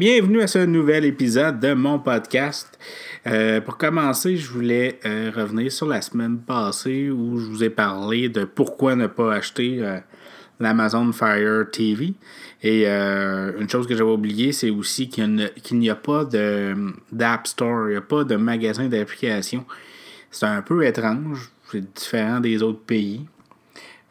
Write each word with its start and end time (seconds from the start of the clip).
Bienvenue 0.00 0.40
à 0.40 0.46
ce 0.46 0.60
nouvel 0.60 1.04
épisode 1.04 1.60
de 1.60 1.74
mon 1.74 1.98
podcast. 1.98 2.78
Euh, 3.26 3.60
pour 3.60 3.76
commencer, 3.76 4.38
je 4.38 4.50
voulais 4.50 4.98
euh, 5.04 5.30
revenir 5.30 5.70
sur 5.70 5.86
la 5.86 6.00
semaine 6.00 6.38
passée 6.38 7.10
où 7.10 7.36
je 7.36 7.44
vous 7.44 7.62
ai 7.62 7.68
parlé 7.68 8.30
de 8.30 8.44
pourquoi 8.44 8.96
ne 8.96 9.08
pas 9.08 9.34
acheter 9.34 9.76
euh, 9.80 9.98
l'Amazon 10.58 11.12
Fire 11.12 11.66
TV. 11.70 12.14
Et 12.62 12.86
une 12.86 13.68
chose 13.68 13.86
que 13.86 13.94
j'avais 13.94 14.10
oublié, 14.10 14.52
c'est 14.52 14.70
aussi 14.70 15.10
qu'il 15.10 15.50
n'y 15.72 15.90
a, 15.90 15.94
pas 15.94 16.24
d'App 16.24 17.46
Store, 17.46 17.88
il 17.88 17.90
n'y 17.90 17.96
a 17.96 18.00
pas 18.00 18.24
de 18.24 18.36
magasin 18.36 18.88
d'application. 18.88 19.66
C'est 20.30 20.46
un 20.46 20.62
peu 20.62 20.82
étrange, 20.86 21.50
c'est 21.70 21.92
différent 21.94 22.40
des 22.40 22.62
autres 22.62 22.80
pays. 22.80 23.26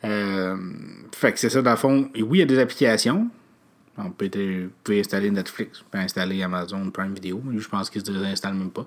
fait 0.03 1.31
que 1.31 1.39
c'est 1.39 1.49
ça, 1.49 1.63
dans 1.63 1.71
le 1.71 1.77
fond. 1.77 2.11
oui, 2.13 2.37
il 2.37 2.39
y 2.41 2.43
a 2.43 2.45
des 2.45 2.59
applications, 2.59 3.27
on 3.99 4.11
peut 4.11 4.29
vous 4.33 4.69
pouvez 4.83 4.99
installer 5.01 5.29
Netflix, 5.31 5.79
vous 5.79 5.85
pouvez 5.91 6.03
installer 6.03 6.41
Amazon 6.41 6.89
Prime 6.91 7.13
Video. 7.13 7.41
je 7.57 7.67
pense 7.67 7.89
qu'ils 7.89 8.01
ne 8.01 8.05
se 8.07 8.11
désinstallent 8.11 8.55
même 8.55 8.71
pas. 8.71 8.85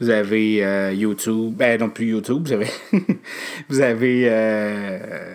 Vous 0.00 0.10
avez 0.10 0.64
euh, 0.64 0.92
YouTube, 0.92 1.54
ben 1.56 1.80
non 1.80 1.90
plus 1.90 2.06
YouTube, 2.06 2.46
vous 2.46 2.52
avez, 2.52 2.70
vous 3.68 3.80
avez 3.80 4.28
euh, 4.28 5.34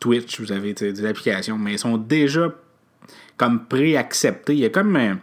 Twitch, 0.00 0.40
vous 0.40 0.52
avez 0.52 0.72
des 0.74 1.04
applications, 1.04 1.58
mais 1.58 1.72
ils 1.72 1.78
sont 1.78 1.98
déjà 1.98 2.54
comme 3.36 3.66
pré-acceptés. 3.66 4.54
Il 4.54 4.60
y 4.60 4.64
a 4.64 4.70
comme 4.70 5.18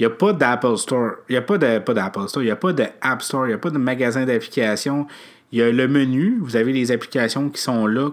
il 0.00 0.04
n'y 0.04 0.06
a 0.06 0.16
pas 0.16 0.32
d'Apple 0.32 0.78
Store. 0.78 1.16
Il 1.28 1.32
n'y 1.32 1.36
a 1.36 1.42
pas 1.42 1.58
d'Apple 1.58 2.26
Store. 2.26 2.42
Il 2.42 2.46
n'y 2.46 2.50
a 2.50 2.56
pas 2.56 2.72
d'App 2.72 3.20
Store. 3.20 3.44
Il 3.44 3.48
n'y 3.48 3.54
a 3.54 3.58
pas 3.58 3.68
de 3.68 3.76
magasin 3.76 4.24
d'applications. 4.24 5.06
Il 5.52 5.58
y 5.58 5.62
a 5.62 5.70
le 5.70 5.88
menu. 5.88 6.38
Vous 6.40 6.56
avez 6.56 6.72
les 6.72 6.90
applications 6.90 7.50
qui 7.50 7.60
sont 7.60 7.86
là. 7.86 8.08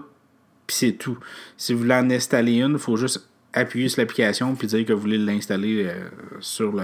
Puis 0.66 0.76
c'est 0.76 0.92
tout. 0.92 1.16
Si 1.56 1.72
vous 1.72 1.80
voulez 1.80 1.94
en 1.94 2.10
installer 2.10 2.58
une, 2.58 2.72
il 2.72 2.78
faut 2.78 2.98
juste 2.98 3.26
appuyer 3.58 3.88
sur 3.88 4.00
l'application 4.00 4.54
puis 4.54 4.66
dire 4.68 4.84
que 4.84 4.92
vous 4.92 5.00
voulez 5.00 5.18
l'installer 5.18 5.86
euh, 5.86 6.08
sur 6.40 6.74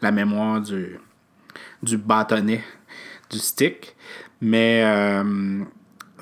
la 0.00 0.10
mémoire 0.10 0.60
du, 0.60 0.98
du 1.82 1.96
bâtonnet 1.96 2.62
du 3.30 3.38
stick. 3.38 3.96
Mais 4.40 4.82
euh, 4.84 5.64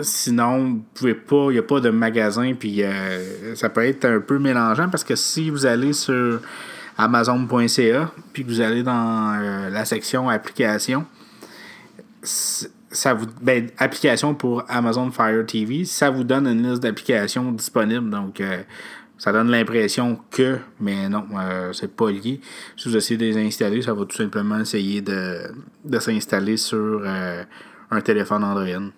sinon, 0.01 0.69
vous 0.69 0.85
pouvez 0.95 1.15
pas, 1.15 1.47
il 1.49 1.53
n'y 1.53 1.59
a 1.59 1.63
pas 1.63 1.81
de 1.81 1.91
magasin, 1.91 2.55
puis 2.55 2.83
euh, 2.83 3.55
ça 3.55 3.69
peut 3.69 3.85
être 3.85 4.05
un 4.05 4.21
peu 4.21 4.39
mélangeant 4.39 4.89
parce 4.89 5.05
que 5.05 5.17
si 5.17 5.51
vous 5.51 5.67
allez 5.67 5.93
sur 5.93 6.41
Amazon.ca, 6.97 8.13
puis 8.33 8.45
que 8.45 8.49
vous 8.49 8.61
allez 8.61 8.83
dans 8.83 9.69
la 9.71 9.85
section 9.85 10.29
application, 10.29 11.07
ça 12.23 13.15
vous 13.15 13.27
ben, 13.41 13.71
application 13.79 14.35
pour 14.35 14.65
Amazon 14.69 15.11
Fire 15.11 15.47
TV, 15.47 15.87
ça 15.87 16.11
vous 16.11 16.25
donne 16.25 16.47
une 16.47 16.69
liste 16.69 16.83
d'applications 16.83 17.51
disponibles. 17.53 18.11
Donc, 18.11 18.43
ça 19.21 19.33
donne 19.33 19.51
l'impression 19.51 20.19
que, 20.31 20.61
mais 20.81 21.07
non, 21.11 21.27
euh, 21.39 21.75
c'est 21.75 21.95
pas 21.95 22.11
lié. 22.11 22.41
Si 22.75 22.89
vous 22.89 22.97
essayez 22.97 23.19
de 23.19 23.27
les 23.27 23.37
installer, 23.37 23.83
ça 23.83 23.93
va 23.93 24.07
tout 24.07 24.17
simplement 24.17 24.59
essayer 24.59 25.03
de, 25.03 25.43
s'installer 25.99 26.57
sur 26.57 27.03
euh, 27.05 27.45
un 27.91 28.01
téléphone 28.01 28.43
Android. 28.43 28.89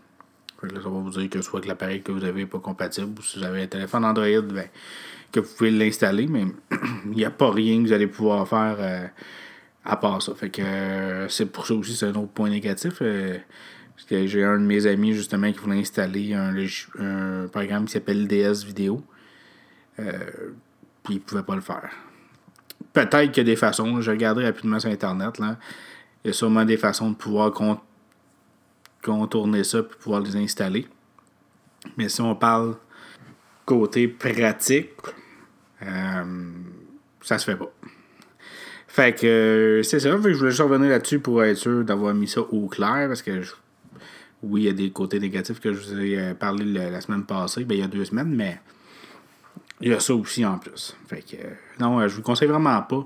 ça 0.62 0.68
va 0.68 0.90
vous 0.90 1.10
dire 1.10 1.28
que 1.28 1.42
soit 1.42 1.60
que 1.60 1.66
l'appareil 1.66 2.02
que 2.02 2.12
vous 2.12 2.22
avez 2.22 2.42
n'est 2.42 2.46
pas 2.46 2.60
compatible, 2.60 3.18
ou 3.18 3.22
si 3.22 3.40
vous 3.40 3.44
avez 3.44 3.62
un 3.64 3.66
téléphone 3.66 4.04
Android, 4.04 4.42
ben, 4.42 4.68
que 5.32 5.40
vous 5.40 5.54
pouvez 5.58 5.72
l'installer, 5.72 6.28
mais 6.28 6.44
il 7.06 7.16
n'y 7.16 7.24
a 7.24 7.30
pas 7.30 7.50
rien 7.50 7.82
que 7.82 7.88
vous 7.88 7.92
allez 7.92 8.06
pouvoir 8.06 8.46
faire 8.46 8.76
euh, 8.78 9.06
à 9.84 9.96
part 9.96 10.22
ça. 10.22 10.36
Fait 10.36 10.50
que 10.50 11.26
c'est 11.30 11.46
pour 11.46 11.66
ça 11.66 11.74
aussi, 11.74 11.96
c'est 11.96 12.06
un 12.06 12.14
autre 12.14 12.28
point 12.32 12.48
négatif. 12.48 13.00
parce 13.00 14.04
que 14.08 14.24
j'ai 14.28 14.44
un 14.44 14.60
de 14.60 14.66
mes 14.66 14.86
amis 14.86 15.14
justement 15.14 15.50
qui 15.50 15.58
voulait 15.58 15.80
installer 15.80 16.32
un, 16.32 16.54
un 17.00 17.48
programme 17.48 17.86
qui 17.86 17.92
s'appelle 17.94 18.28
DS 18.28 18.64
Vidéo. 18.64 19.02
Euh, 19.98 20.52
puis 21.02 21.14
il 21.14 21.16
ne 21.16 21.20
pouvait 21.20 21.42
pas 21.42 21.54
le 21.54 21.60
faire. 21.60 21.90
Peut-être 22.92 23.32
qu'il 23.32 23.38
y 23.38 23.40
a 23.40 23.52
des 23.52 23.56
façons, 23.56 24.00
je 24.00 24.10
regardé 24.10 24.44
rapidement 24.44 24.78
sur 24.78 24.90
Internet, 24.90 25.38
là. 25.38 25.56
il 26.24 26.28
y 26.28 26.30
a 26.30 26.32
sûrement 26.32 26.64
des 26.64 26.76
façons 26.76 27.10
de 27.10 27.16
pouvoir 27.16 27.52
contourner 29.02 29.64
ça 29.64 29.78
et 29.78 29.82
pouvoir 29.82 30.20
les 30.20 30.36
installer. 30.36 30.86
Mais 31.96 32.08
si 32.08 32.20
on 32.20 32.34
parle 32.34 32.76
côté 33.64 34.08
pratique, 34.08 34.90
euh, 35.82 36.52
ça 37.22 37.38
se 37.38 37.44
fait 37.44 37.56
pas. 37.56 37.72
Fait 38.88 39.18
que 39.18 39.80
c'est 39.84 40.00
ça. 40.00 40.10
je 40.10 40.16
voulais 40.16 40.34
juste 40.34 40.60
revenir 40.60 40.90
là-dessus 40.90 41.18
pour 41.18 41.42
être 41.42 41.56
sûr 41.56 41.82
d'avoir 41.82 42.12
mis 42.12 42.28
ça 42.28 42.42
au 42.42 42.68
clair 42.68 43.08
parce 43.08 43.22
que 43.22 43.40
oui, 44.42 44.62
il 44.62 44.64
y 44.66 44.68
a 44.68 44.72
des 44.72 44.90
côtés 44.90 45.18
négatifs 45.18 45.60
que 45.60 45.72
je 45.72 45.80
vous 45.80 45.98
ai 45.98 46.18
euh, 46.18 46.34
parlé 46.34 46.64
la, 46.64 47.00
semaine 47.00 47.24
passée, 47.24 47.64
ben, 47.64 47.76
il 47.76 47.80
y 47.80 47.84
a 47.84 47.86
deux 47.86 48.04
semaines, 48.04 48.34
mais 48.34 48.60
il 49.80 49.90
y 49.90 49.94
a 49.94 50.00
ça 50.00 50.14
aussi 50.14 50.44
en 50.44 50.58
plus. 50.58 50.96
Fait 51.08 51.22
que, 51.22 51.36
non, 51.80 52.00
euh, 52.00 52.08
je 52.08 52.16
vous 52.16 52.22
conseille 52.22 52.48
vraiment 52.48 52.80
pas. 52.82 53.04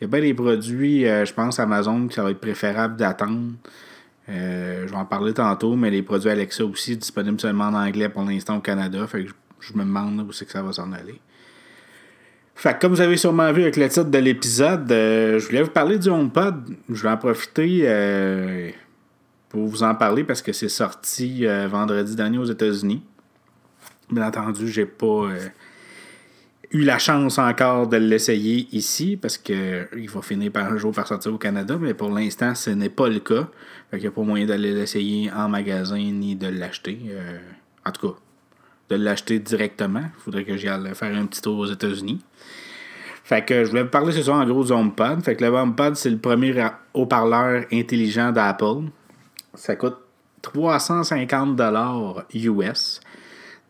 Il 0.00 0.04
y 0.04 0.04
a 0.04 0.08
bien 0.08 0.20
des 0.20 0.34
produits, 0.34 1.06
euh, 1.06 1.24
je 1.24 1.32
pense, 1.32 1.58
Amazon, 1.60 2.08
que 2.08 2.14
ça 2.14 2.22
va 2.22 2.30
être 2.30 2.40
préférable 2.40 2.96
d'attendre. 2.96 3.52
Euh, 4.30 4.86
je 4.86 4.90
vais 4.90 4.96
en 4.96 5.04
parler 5.04 5.34
tantôt, 5.34 5.76
mais 5.76 5.90
les 5.90 6.02
produits 6.02 6.30
Alexa 6.30 6.64
aussi, 6.64 6.96
disponibles 6.96 7.38
seulement 7.38 7.64
en 7.64 7.74
anglais 7.74 8.08
pour 8.08 8.22
l'instant 8.22 8.56
au 8.56 8.60
Canada. 8.60 9.06
Fait 9.06 9.24
que 9.24 9.32
je, 9.60 9.74
me 9.74 9.84
demande 9.84 10.24
où 10.26 10.32
c'est 10.32 10.46
que 10.46 10.52
ça 10.52 10.62
va 10.62 10.72
s'en 10.72 10.92
aller. 10.92 11.20
Fait 12.54 12.74
que, 12.74 12.80
comme 12.80 12.94
vous 12.94 13.00
avez 13.00 13.16
sûrement 13.16 13.52
vu 13.52 13.62
avec 13.62 13.76
le 13.76 13.88
titre 13.88 14.04
de 14.04 14.18
l'épisode, 14.18 14.86
je 14.88 15.44
voulais 15.44 15.62
vous 15.62 15.70
parler 15.70 15.98
du 15.98 16.08
HomePod. 16.08 16.74
Je 16.88 17.02
vais 17.02 17.10
en 17.10 17.16
profiter 17.16 18.72
pour 19.48 19.66
vous 19.66 19.82
en 19.82 19.94
parler 19.94 20.24
parce 20.24 20.40
que 20.40 20.52
c'est 20.52 20.68
sorti 20.68 21.44
vendredi 21.68 22.14
dernier 22.14 22.38
aux 22.38 22.44
États-Unis. 22.44 23.02
Bien 24.10 24.28
entendu, 24.28 24.68
j'ai 24.68 24.86
pas 24.86 25.30
eu 26.70 26.82
la 26.82 26.98
chance 26.98 27.38
encore 27.38 27.86
de 27.88 27.96
l'essayer 27.96 28.68
ici 28.72 29.16
parce 29.16 29.38
que 29.38 29.88
il 29.96 30.08
va 30.08 30.22
finir 30.22 30.52
par 30.52 30.72
un 30.72 30.76
jour 30.76 30.92
par 30.92 31.06
sortir 31.06 31.32
au 31.32 31.38
Canada, 31.38 31.76
mais 31.80 31.94
pour 31.94 32.10
l'instant, 32.10 32.54
ce 32.54 32.70
n'est 32.70 32.88
pas 32.88 33.08
le 33.08 33.20
cas. 33.20 33.48
Fait 33.90 33.98
qu'il 33.98 34.08
n'y 34.08 34.08
a 34.08 34.10
pas 34.10 34.22
moyen 34.22 34.46
d'aller 34.46 34.72
l'essayer 34.72 35.30
en 35.32 35.48
magasin 35.48 35.98
ni 35.98 36.36
de 36.36 36.48
l'acheter. 36.48 36.98
Euh, 37.08 37.38
en 37.86 37.92
tout 37.92 38.08
cas, 38.08 38.16
de 38.90 38.96
l'acheter 38.96 39.38
directement. 39.38 40.02
Il 40.02 40.20
faudrait 40.22 40.44
que 40.44 40.56
j'y 40.56 40.68
aille 40.68 40.94
faire 40.94 41.14
un 41.14 41.26
petit 41.26 41.42
tour 41.42 41.58
aux 41.58 41.66
États-Unis. 41.66 42.20
Fait 43.24 43.44
que 43.44 43.64
je 43.64 43.70
voulais 43.70 43.84
vous 43.84 43.88
parler 43.88 44.12
ce 44.12 44.22
soir 44.22 44.38
en 44.38 44.46
gros 44.46 44.64
du 44.64 44.72
HomePod. 44.72 45.22
Fait 45.22 45.34
que 45.34 45.44
le 45.44 45.50
HomePod, 45.50 45.96
c'est 45.96 46.10
le 46.10 46.18
premier 46.18 46.54
haut-parleur 46.92 47.64
intelligent 47.72 48.32
d'Apple. 48.32 48.90
Ça 49.54 49.76
coûte 49.76 49.96
350 50.42 51.58
US. 52.34 53.00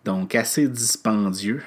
Donc 0.04 0.34
assez 0.34 0.68
dispendieux 0.68 1.62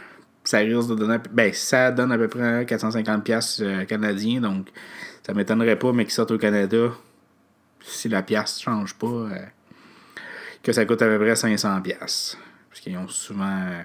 ça 0.48 0.60
risque 0.60 0.88
de 0.88 0.96
donner. 0.96 1.18
Ben, 1.32 1.54
ça 1.54 1.92
donne 1.92 2.12
à 2.14 2.18
peu 2.18 2.30
près 2.30 2.64
450$ 2.64 3.62
euh, 3.62 3.84
canadiens, 3.84 4.40
donc 4.40 4.70
ça 5.26 5.34
m'étonnerait 5.34 5.78
pas, 5.78 5.92
mais 5.92 6.06
qu'ils 6.06 6.14
sortent 6.14 6.32
au 6.32 6.38
Canada, 6.38 6.90
si 7.82 8.08
la 8.08 8.24
pièce 8.24 8.62
change 8.62 8.94
pas, 8.94 9.08
euh, 9.08 9.40
que 10.64 10.72
ça 10.72 10.86
coûte 10.86 11.02
à 11.02 11.08
peu 11.08 11.20
près 11.20 11.34
500$. 11.34 11.98
Parce 12.00 12.38
qu'ils 12.80 12.98
ont 12.98 13.10
souvent 13.10 13.44
euh, 13.44 13.82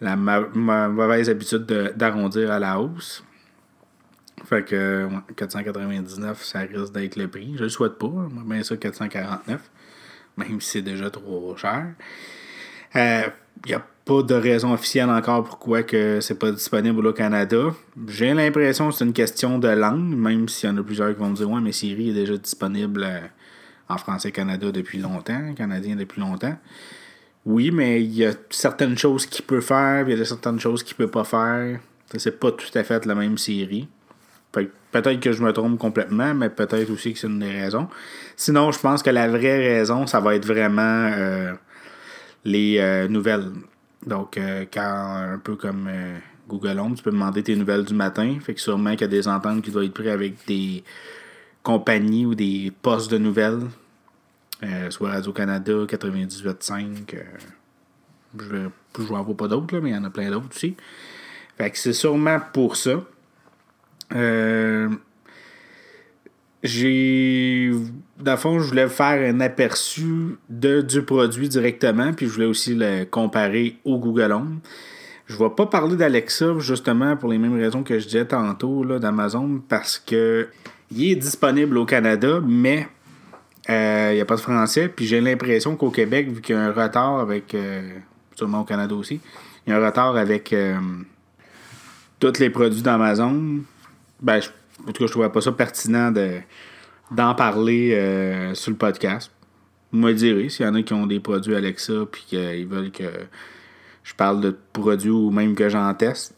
la 0.00 0.16
mauvaise 0.16 1.30
habitude 1.30 1.64
d'arrondir 1.94 2.50
à 2.50 2.58
la 2.58 2.80
hausse. 2.80 3.22
Fait 4.46 4.64
que 4.64 5.08
499, 5.36 6.42
ça 6.42 6.60
risque 6.60 6.92
d'être 6.92 7.14
le 7.14 7.28
prix. 7.28 7.54
Je 7.56 7.64
le 7.64 7.68
souhaite 7.68 7.98
pas. 7.98 8.08
Moi, 8.08 8.42
bien 8.46 8.64
ça, 8.64 8.76
449. 8.76 9.60
Même 10.38 10.60
si 10.60 10.70
c'est 10.70 10.82
déjà 10.82 11.08
trop 11.10 11.56
cher. 11.56 11.86
Il 12.94 13.32
n'y 13.66 13.74
a 13.74 13.84
pas 14.08 14.22
de 14.22 14.34
raison 14.34 14.72
officielle 14.72 15.10
encore 15.10 15.44
pourquoi 15.44 15.82
que 15.82 16.20
c'est 16.22 16.38
pas 16.38 16.50
disponible 16.50 17.06
au 17.06 17.12
Canada. 17.12 17.74
J'ai 18.06 18.32
l'impression 18.32 18.88
que 18.88 18.94
c'est 18.94 19.04
une 19.04 19.12
question 19.12 19.58
de 19.58 19.68
langue, 19.68 20.16
même 20.16 20.48
s'il 20.48 20.70
y 20.70 20.72
en 20.72 20.78
a 20.78 20.82
plusieurs 20.82 21.12
qui 21.12 21.20
vont 21.20 21.28
me 21.28 21.36
dire 21.36 21.50
Ouais, 21.50 21.60
mais 21.60 21.72
Siri 21.72 22.08
est 22.08 22.14
déjà 22.14 22.38
disponible 22.38 23.04
euh, 23.04 23.20
en 23.86 23.98
français 23.98 24.32
Canada 24.32 24.72
depuis 24.72 24.98
longtemps, 24.98 25.52
canadien 25.54 25.94
depuis 25.94 26.22
longtemps. 26.22 26.56
Oui, 27.44 27.70
mais 27.70 28.02
il 28.02 28.14
y 28.14 28.24
a 28.24 28.32
certaines 28.48 28.96
choses 28.96 29.26
qu'il 29.26 29.44
peut 29.44 29.60
faire, 29.60 30.08
il 30.08 30.16
y 30.16 30.20
a 30.20 30.24
certaines 30.24 30.58
choses 30.58 30.82
qu'il 30.82 30.96
peut 30.96 31.10
pas 31.10 31.24
faire. 31.24 31.78
C'est 32.16 32.40
pas 32.40 32.50
tout 32.50 32.78
à 32.78 32.84
fait 32.84 33.04
la 33.04 33.14
même 33.14 33.36
Siri. 33.36 33.88
Peut-être 34.52 35.20
que 35.20 35.32
je 35.32 35.42
me 35.42 35.52
trompe 35.52 35.78
complètement, 35.78 36.32
mais 36.32 36.48
peut-être 36.48 36.90
aussi 36.90 37.12
que 37.12 37.18
c'est 37.18 37.26
une 37.26 37.40
des 37.40 37.60
raisons. 37.60 37.88
Sinon, 38.36 38.72
je 38.72 38.78
pense 38.78 39.02
que 39.02 39.10
la 39.10 39.28
vraie 39.28 39.58
raison, 39.58 40.06
ça 40.06 40.18
va 40.18 40.34
être 40.34 40.46
vraiment 40.46 41.10
euh, 41.12 41.52
les 42.46 42.78
euh, 42.78 43.06
nouvelles. 43.06 43.50
Donc, 44.06 44.38
euh, 44.38 44.64
quand 44.72 45.32
un 45.32 45.38
peu 45.38 45.56
comme 45.56 45.88
euh, 45.88 46.18
Google 46.48 46.78
Home, 46.78 46.94
tu 46.94 47.02
peux 47.02 47.10
demander 47.10 47.42
tes 47.42 47.56
nouvelles 47.56 47.84
du 47.84 47.94
matin. 47.94 48.38
Fait 48.40 48.54
que 48.54 48.60
sûrement 48.60 48.92
qu'il 48.92 49.02
y 49.02 49.04
a 49.04 49.08
des 49.08 49.28
ententes 49.28 49.62
qui 49.62 49.70
doivent 49.70 49.84
être 49.84 49.94
prises 49.94 50.08
avec 50.08 50.46
des 50.46 50.84
compagnies 51.62 52.26
ou 52.26 52.34
des 52.34 52.72
postes 52.82 53.10
de 53.10 53.18
nouvelles. 53.18 53.60
Euh, 54.62 54.90
soit 54.90 55.10
Radio-Canada, 55.10 55.84
98.5. 55.86 57.16
je 58.38 58.44
vais 58.44 58.66
en 59.14 59.22
vois 59.22 59.36
pas 59.36 59.48
d'autres, 59.48 59.78
mais 59.78 59.90
il 59.90 59.94
y 59.94 59.98
en 59.98 60.04
a 60.04 60.10
plein 60.10 60.30
d'autres 60.30 60.48
aussi. 60.50 60.74
Fait 61.56 61.70
que 61.70 61.78
c'est 61.78 61.92
sûrement 61.92 62.40
pour 62.52 62.76
ça. 62.76 63.02
Euh, 64.14 64.88
j'ai. 66.62 67.70
Dans 68.18 68.32
le 68.32 68.36
fond, 68.36 68.58
je 68.58 68.68
voulais 68.68 68.88
faire 68.88 69.32
un 69.32 69.40
aperçu 69.40 70.38
de, 70.48 70.80
du 70.80 71.02
produit 71.02 71.48
directement, 71.48 72.12
puis 72.12 72.26
je 72.26 72.32
voulais 72.32 72.46
aussi 72.46 72.74
le 72.74 73.04
comparer 73.04 73.76
au 73.84 73.98
Google 73.98 74.32
Home. 74.32 74.60
Je 75.26 75.34
ne 75.34 75.38
vais 75.40 75.50
pas 75.54 75.66
parler 75.66 75.94
d'Alexa, 75.94 76.58
justement, 76.58 77.16
pour 77.16 77.30
les 77.30 77.38
mêmes 77.38 77.58
raisons 77.58 77.82
que 77.82 77.98
je 77.98 78.06
disais 78.06 78.24
tantôt 78.24 78.84
d'Amazon, 78.98 79.62
parce 79.68 79.98
que 79.98 80.48
il 80.90 81.12
est 81.12 81.16
disponible 81.16 81.76
au 81.76 81.84
Canada, 81.84 82.40
mais 82.44 82.88
euh, 83.68 84.08
il 84.12 84.14
n'y 84.16 84.20
a 84.20 84.24
pas 84.24 84.36
de 84.36 84.40
français. 84.40 84.88
Puis 84.88 85.06
j'ai 85.06 85.20
l'impression 85.20 85.76
qu'au 85.76 85.90
Québec, 85.90 86.30
vu 86.30 86.40
qu'il 86.40 86.54
y 86.54 86.58
a 86.58 86.62
un 86.62 86.72
retard 86.72 87.20
avec. 87.20 87.54
Euh, 87.54 87.98
sûrement 88.34 88.60
au 88.60 88.64
Canada 88.64 88.94
aussi, 88.94 89.20
il 89.66 89.70
y 89.70 89.72
a 89.72 89.78
un 89.78 89.84
retard 89.84 90.16
avec 90.16 90.52
euh, 90.52 90.76
tous 92.20 92.38
les 92.38 92.50
produits 92.50 92.82
d'Amazon. 92.82 93.60
Ben, 94.20 94.40
en 94.86 94.92
tout 94.92 95.00
cas, 95.00 95.06
je 95.06 95.10
trouvais 95.10 95.30
pas 95.30 95.40
ça 95.40 95.52
pertinent 95.52 96.10
de, 96.10 96.38
d'en 97.10 97.34
parler 97.34 98.52
sur 98.54 98.70
le 98.70 98.76
podcast. 98.76 99.30
Vous 99.92 99.98
me 99.98 100.12
direz 100.12 100.48
s'il 100.48 100.66
y 100.66 100.68
en 100.68 100.74
a 100.74 100.82
qui 100.82 100.92
ont 100.92 101.06
des 101.06 101.20
produits 101.20 101.54
Alexa 101.54 102.06
puis 102.10 102.24
qu'ils 102.26 102.66
veulent 102.66 102.90
que 102.90 103.10
je 104.04 104.14
parle 104.14 104.40
de 104.40 104.56
produits 104.72 105.10
ou 105.10 105.30
même 105.30 105.54
que 105.54 105.68
j'en 105.68 105.92
teste. 105.94 106.34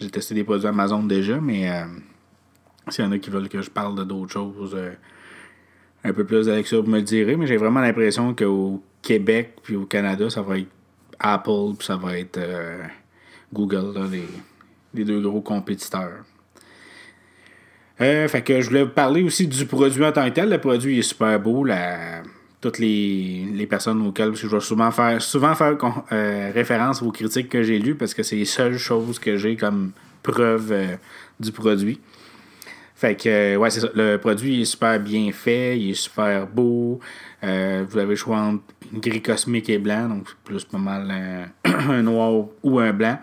J'ai 0.00 0.10
testé 0.10 0.34
des 0.34 0.44
produits 0.44 0.66
Amazon 0.66 1.02
déjà, 1.02 1.40
mais 1.40 1.70
s'il 2.88 3.04
y 3.04 3.08
en 3.08 3.12
a 3.12 3.18
qui 3.18 3.30
veulent 3.30 3.48
que 3.48 3.62
je 3.62 3.70
parle 3.70 3.96
de 3.96 4.04
d'autres 4.04 4.32
choses 4.32 4.76
un 6.06 6.12
peu 6.12 6.24
plus 6.24 6.46
d'Alexa, 6.46 6.76
vous 6.76 6.90
me 6.90 7.00
direz, 7.00 7.36
mais 7.36 7.46
j'ai 7.46 7.56
vraiment 7.56 7.80
l'impression 7.80 8.34
qu'au 8.34 8.82
Québec 9.02 9.56
puis 9.62 9.76
au 9.76 9.86
Canada, 9.86 10.30
ça 10.30 10.42
va 10.42 10.58
être 10.58 10.70
Apple 11.18 11.74
puis 11.78 11.86
ça 11.86 11.96
va 11.96 12.18
être 12.18 12.38
euh, 12.38 12.84
Google, 13.52 13.92
les, 14.94 15.04
deux 15.04 15.20
gros 15.20 15.40
compétiteurs. 15.40 16.24
Euh, 18.00 18.28
fait 18.28 18.42
que 18.42 18.60
je 18.60 18.68
voulais 18.68 18.82
vous 18.82 18.90
parler 18.90 19.22
aussi 19.22 19.46
du 19.46 19.64
produit 19.66 20.04
en 20.04 20.12
tant 20.12 20.28
que 20.28 20.34
tel. 20.34 20.50
Le 20.50 20.58
produit 20.58 20.98
est 20.98 21.02
super 21.02 21.38
beau. 21.40 21.64
La, 21.64 22.22
toutes 22.60 22.78
les, 22.78 23.66
personnes 23.68 24.06
auxquelles 24.06 24.34
je 24.34 24.46
vais 24.46 24.60
souvent 24.60 24.90
faire, 24.90 25.20
souvent 25.22 25.54
faire 25.54 25.76
euh, 26.12 26.50
référence 26.52 27.02
aux 27.02 27.10
critiques 27.10 27.48
que 27.48 27.62
j'ai 27.62 27.78
lues 27.78 27.94
parce 27.94 28.14
que 28.14 28.22
c'est 28.22 28.36
les 28.36 28.44
seules 28.44 28.78
choses 28.78 29.18
que 29.18 29.36
j'ai 29.36 29.56
comme 29.56 29.92
preuve 30.22 30.74
du 31.40 31.52
produit. 31.52 32.00
Fait 32.96 33.14
que, 33.14 33.28
euh, 33.28 33.56
ouais, 33.56 33.68
c'est. 33.68 33.94
Le 33.94 34.16
produit 34.16 34.62
est 34.62 34.64
super 34.64 34.98
bien 34.98 35.30
fait, 35.30 35.78
il 35.78 35.90
est 35.90 35.94
super 35.94 36.46
beau. 36.46 36.98
Euh, 37.44 37.84
vous 37.86 37.98
avez 37.98 38.08
le 38.10 38.16
choix 38.16 38.38
entre 38.38 38.64
gris 38.94 39.20
cosmique 39.20 39.68
et 39.68 39.76
blanc, 39.76 40.08
donc 40.08 40.28
plus 40.44 40.64
pas 40.64 40.78
mal 40.78 41.06
euh, 41.10 41.44
un 41.90 42.02
noir 42.02 42.46
ou 42.62 42.78
un 42.78 42.94
blanc. 42.94 43.18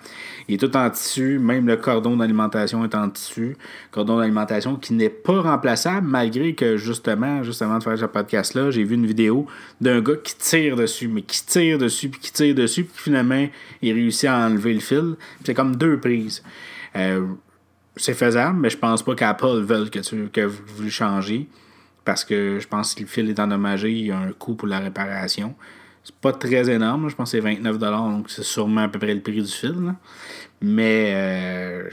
Il 0.48 0.56
est 0.56 0.58
tout 0.60 0.78
en 0.78 0.88
tissu, 0.92 1.40
même 1.40 1.66
le 1.66 1.75
cordon 1.78 2.18
d'alimentation 2.18 2.86
est 2.86 2.94
en 2.94 3.10
tissu. 3.10 3.58
Cordon 3.90 4.20
d'alimentation 4.20 4.75
qui 4.75 4.94
n'est 4.94 5.10
pas 5.10 5.42
remplaçable, 5.42 6.06
malgré 6.06 6.54
que 6.54 6.78
justement, 6.78 7.42
justement 7.42 7.80
de 7.80 7.84
faire 7.84 7.98
ce 7.98 8.06
podcast-là, 8.06 8.70
j'ai 8.70 8.84
vu 8.84 8.94
une 8.94 9.08
vidéo 9.08 9.48
d'un 9.81 10.02
gars 10.02 10.18
qui 10.24 10.38
tire 10.38 10.75
dessus, 10.75 11.08
mais 11.08 11.24
qui 11.24 11.44
tire 11.44 11.80
dessus, 11.80 12.10
puis 12.10 12.20
qui 12.20 12.31
tire 12.31 12.54
dessus, 12.54 12.84
puis 12.84 13.06
finalement, 13.06 13.48
il 13.81 13.94
réussit 13.94 14.30
à 14.30 14.38
enlever 14.46 14.75
le 14.75 14.81
fil. 14.81 15.16
C'est 15.44 15.56
comme 15.56 15.75
deux 15.75 16.00
prises. 16.00 16.44
Euh, 16.96 17.25
c'est 17.95 18.13
faisable, 18.13 18.60
mais 18.60 18.69
je 18.69 18.78
pense 18.78 19.04
pas 19.04 19.16
qu'Apple 19.16 19.62
veuille 19.62 19.90
que, 19.90 20.00
tu, 20.00 20.30
que 20.30 20.42
vous 20.42 20.84
le 20.84 20.90
changez. 20.90 21.48
Parce 22.06 22.25
que 22.25 22.60
je 22.60 22.68
pense 22.68 22.95
que 22.95 23.01
le 23.01 23.07
fil 23.07 23.30
est 23.30 23.40
endommagé, 23.40 23.92
il 23.92 24.07
y 24.07 24.12
a 24.12 24.19
un 24.19 24.31
coût 24.34 24.56
pour 24.56 24.68
la 24.68 24.80
réparation. 24.80 25.56
C'est 26.04 26.16
pas 26.16 26.34
très 26.34 26.69
énorme, 26.69 27.10
je 27.10 27.16
pense 27.16 27.31
que 27.31 27.40
c'est 27.40 27.48
29$, 27.48 27.80
donc 27.80 28.30
c'est 28.30 28.44
sûrement 28.44 28.81
à 28.81 28.88
peu 28.90 29.00
près 29.00 29.13
le 29.13 29.22
prix 29.22 29.42
du 29.42 29.48
fil. 29.48 29.95
Mais 30.62 31.13
euh, 31.13 31.90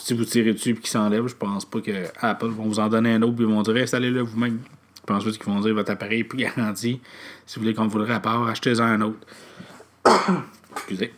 si 0.00 0.14
vous 0.14 0.24
tirez 0.24 0.52
dessus 0.52 0.70
et 0.70 0.74
qu'il 0.74 0.88
s'enlève, 0.88 1.28
je 1.28 1.36
pense 1.36 1.64
pas 1.64 1.80
que 1.80 1.92
Apple 2.20 2.48
vont 2.48 2.64
vous 2.64 2.80
en 2.80 2.88
donner 2.88 3.12
un 3.12 3.22
autre 3.22 3.40
et 3.40 3.42
ils 3.42 3.46
vont 3.46 3.62
dire 3.62 3.76
installez-le 3.76 4.22
vous-même. 4.22 4.58
Je 4.96 5.06
pense 5.06 5.24
pas 5.24 5.30
qu'ils 5.30 5.44
vont 5.44 5.60
dire 5.60 5.74
votre 5.74 5.92
appareil 5.92 6.20
est 6.20 6.24
plus 6.24 6.38
garanti. 6.56 7.00
Si 7.46 7.56
vous 7.56 7.62
voulez 7.62 7.74
qu'on 7.74 7.86
vous 7.86 7.98
le 7.98 8.04
répare, 8.04 8.48
achetez-en 8.48 8.84
un 8.84 9.00
autre. 9.00 9.26
Excusez. 10.72 11.12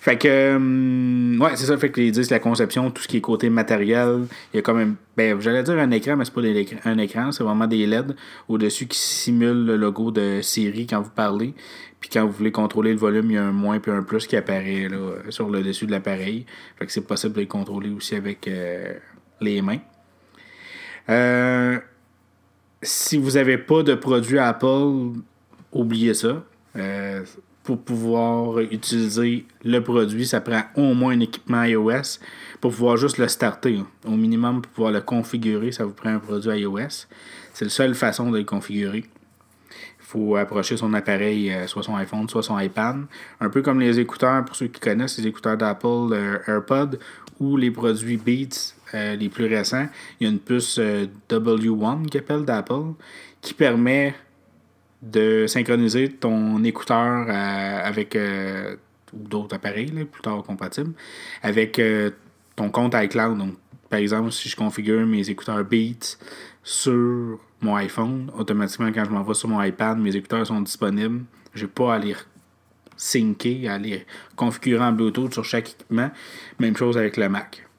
Fait 0.00 0.16
que, 0.16 0.28
euh, 0.28 1.38
ouais, 1.38 1.50
c'est 1.56 1.66
ça. 1.66 1.76
Fait 1.76 1.90
que 1.90 2.00
disent 2.00 2.30
la 2.30 2.38
conception, 2.38 2.90
tout 2.90 3.02
ce 3.02 3.08
qui 3.08 3.18
est 3.18 3.20
côté 3.20 3.50
matériel, 3.50 4.24
il 4.52 4.56
y 4.56 4.58
a 4.58 4.62
quand 4.62 4.72
même, 4.72 4.96
ben, 5.14 5.38
j'allais 5.40 5.62
dire 5.62 5.78
un 5.78 5.90
écran, 5.90 6.16
mais 6.16 6.24
c'est 6.24 6.32
pas 6.32 6.40
un 6.88 6.96
écran, 6.96 7.32
c'est 7.32 7.44
vraiment 7.44 7.66
des 7.66 7.86
LED 7.86 8.16
au-dessus 8.48 8.86
qui 8.86 8.98
simulent 8.98 9.66
le 9.66 9.76
logo 9.76 10.10
de 10.10 10.40
série 10.40 10.86
quand 10.86 11.02
vous 11.02 11.10
parlez. 11.10 11.52
Puis 12.00 12.08
quand 12.10 12.24
vous 12.24 12.32
voulez 12.32 12.50
contrôler 12.50 12.92
le 12.92 12.98
volume, 12.98 13.30
il 13.30 13.34
y 13.34 13.36
a 13.36 13.44
un 13.44 13.52
moins 13.52 13.78
puis 13.78 13.92
un 13.92 14.02
plus 14.02 14.26
qui 14.26 14.36
apparaît 14.36 14.88
là, 14.88 14.96
sur 15.28 15.50
le 15.50 15.62
dessus 15.62 15.84
de 15.84 15.90
l'appareil. 15.90 16.46
Fait 16.78 16.86
que 16.86 16.92
c'est 16.92 17.06
possible 17.06 17.34
de 17.34 17.40
le 17.40 17.46
contrôler 17.46 17.90
aussi 17.90 18.14
avec 18.14 18.48
euh, 18.48 18.94
les 19.42 19.60
mains. 19.60 19.80
Euh, 21.10 21.78
si 22.82 23.18
vous 23.18 23.32
n'avez 23.32 23.58
pas 23.58 23.82
de 23.82 23.94
produit 23.94 24.38
Apple, 24.38 25.10
oubliez 25.72 26.14
ça 26.14 26.42
pour 27.62 27.78
pouvoir 27.78 28.58
utiliser 28.60 29.44
le 29.64 29.80
produit, 29.80 30.26
ça 30.26 30.40
prend 30.40 30.62
au 30.76 30.94
moins 30.94 31.12
un 31.12 31.20
équipement 31.20 31.62
iOS 31.62 32.18
pour 32.60 32.72
pouvoir 32.72 32.96
juste 32.96 33.18
le 33.18 33.28
starter. 33.28 33.82
Au 34.04 34.12
minimum, 34.12 34.62
pour 34.62 34.72
pouvoir 34.72 34.92
le 34.92 35.00
configurer, 35.00 35.70
ça 35.70 35.84
vous 35.84 35.92
prend 35.92 36.10
un 36.10 36.18
produit 36.18 36.50
iOS. 36.60 37.06
C'est 37.52 37.66
la 37.66 37.70
seule 37.70 37.94
façon 37.94 38.30
de 38.30 38.38
le 38.38 38.44
configurer. 38.44 39.04
Il 40.00 40.06
faut 40.06 40.36
approcher 40.36 40.76
son 40.76 40.92
appareil, 40.94 41.52
euh, 41.52 41.66
soit 41.66 41.82
son 41.82 41.94
iPhone, 41.94 42.28
soit 42.28 42.42
son 42.42 42.58
iPad. 42.58 43.04
Un 43.40 43.50
peu 43.50 43.62
comme 43.62 43.78
les 43.78 44.00
écouteurs, 44.00 44.44
pour 44.44 44.56
ceux 44.56 44.66
qui 44.66 44.80
connaissent 44.80 45.18
les 45.18 45.26
écouteurs 45.26 45.56
d'Apple 45.56 46.12
euh, 46.12 46.38
AirPod 46.48 46.98
ou 47.38 47.56
les 47.56 47.70
produits 47.70 48.16
Beats 48.16 48.74
euh, 48.94 49.14
les 49.14 49.28
plus 49.28 49.46
récents. 49.46 49.86
Il 50.18 50.24
y 50.24 50.26
a 50.26 50.32
une 50.32 50.40
puce 50.40 50.80
W1 51.28 52.06
qui 52.06 52.18
appelle 52.18 52.44
d'Apple 52.44 52.94
qui 53.40 53.54
permet 53.54 54.14
de 55.02 55.46
synchroniser 55.46 56.08
ton 56.08 56.62
écouteur 56.64 57.26
euh, 57.28 57.80
avec 57.82 58.16
euh, 58.16 58.76
d'autres 59.12 59.56
appareils 59.56 59.90
plus 60.04 60.22
tard 60.22 60.42
compatibles 60.42 60.92
avec 61.42 61.78
euh, 61.78 62.10
ton 62.56 62.70
compte 62.70 62.94
iCloud. 62.94 63.38
Donc, 63.38 63.54
par 63.88 63.98
exemple, 63.98 64.30
si 64.30 64.48
je 64.48 64.56
configure 64.56 65.06
mes 65.06 65.28
écouteurs 65.30 65.64
Beats 65.64 66.16
sur 66.62 67.38
mon 67.60 67.76
iPhone, 67.76 68.30
automatiquement 68.36 68.92
quand 68.92 69.04
je 69.04 69.10
m'envoie 69.10 69.34
sur 69.34 69.48
mon 69.48 69.62
iPad, 69.62 69.98
mes 69.98 70.14
écouteurs 70.14 70.46
sont 70.46 70.60
disponibles. 70.60 71.24
Je 71.54 71.64
n'ai 71.64 71.70
pas 71.70 71.94
à 71.94 71.98
les 71.98 72.14
syncer, 72.96 73.66
à 73.66 73.78
les 73.78 74.06
configurer 74.36 74.84
en 74.84 74.92
Bluetooth 74.92 75.32
sur 75.32 75.44
chaque 75.44 75.70
équipement. 75.70 76.10
Même 76.58 76.76
chose 76.76 76.96
avec 76.96 77.16
le 77.16 77.28
Mac. 77.28 77.69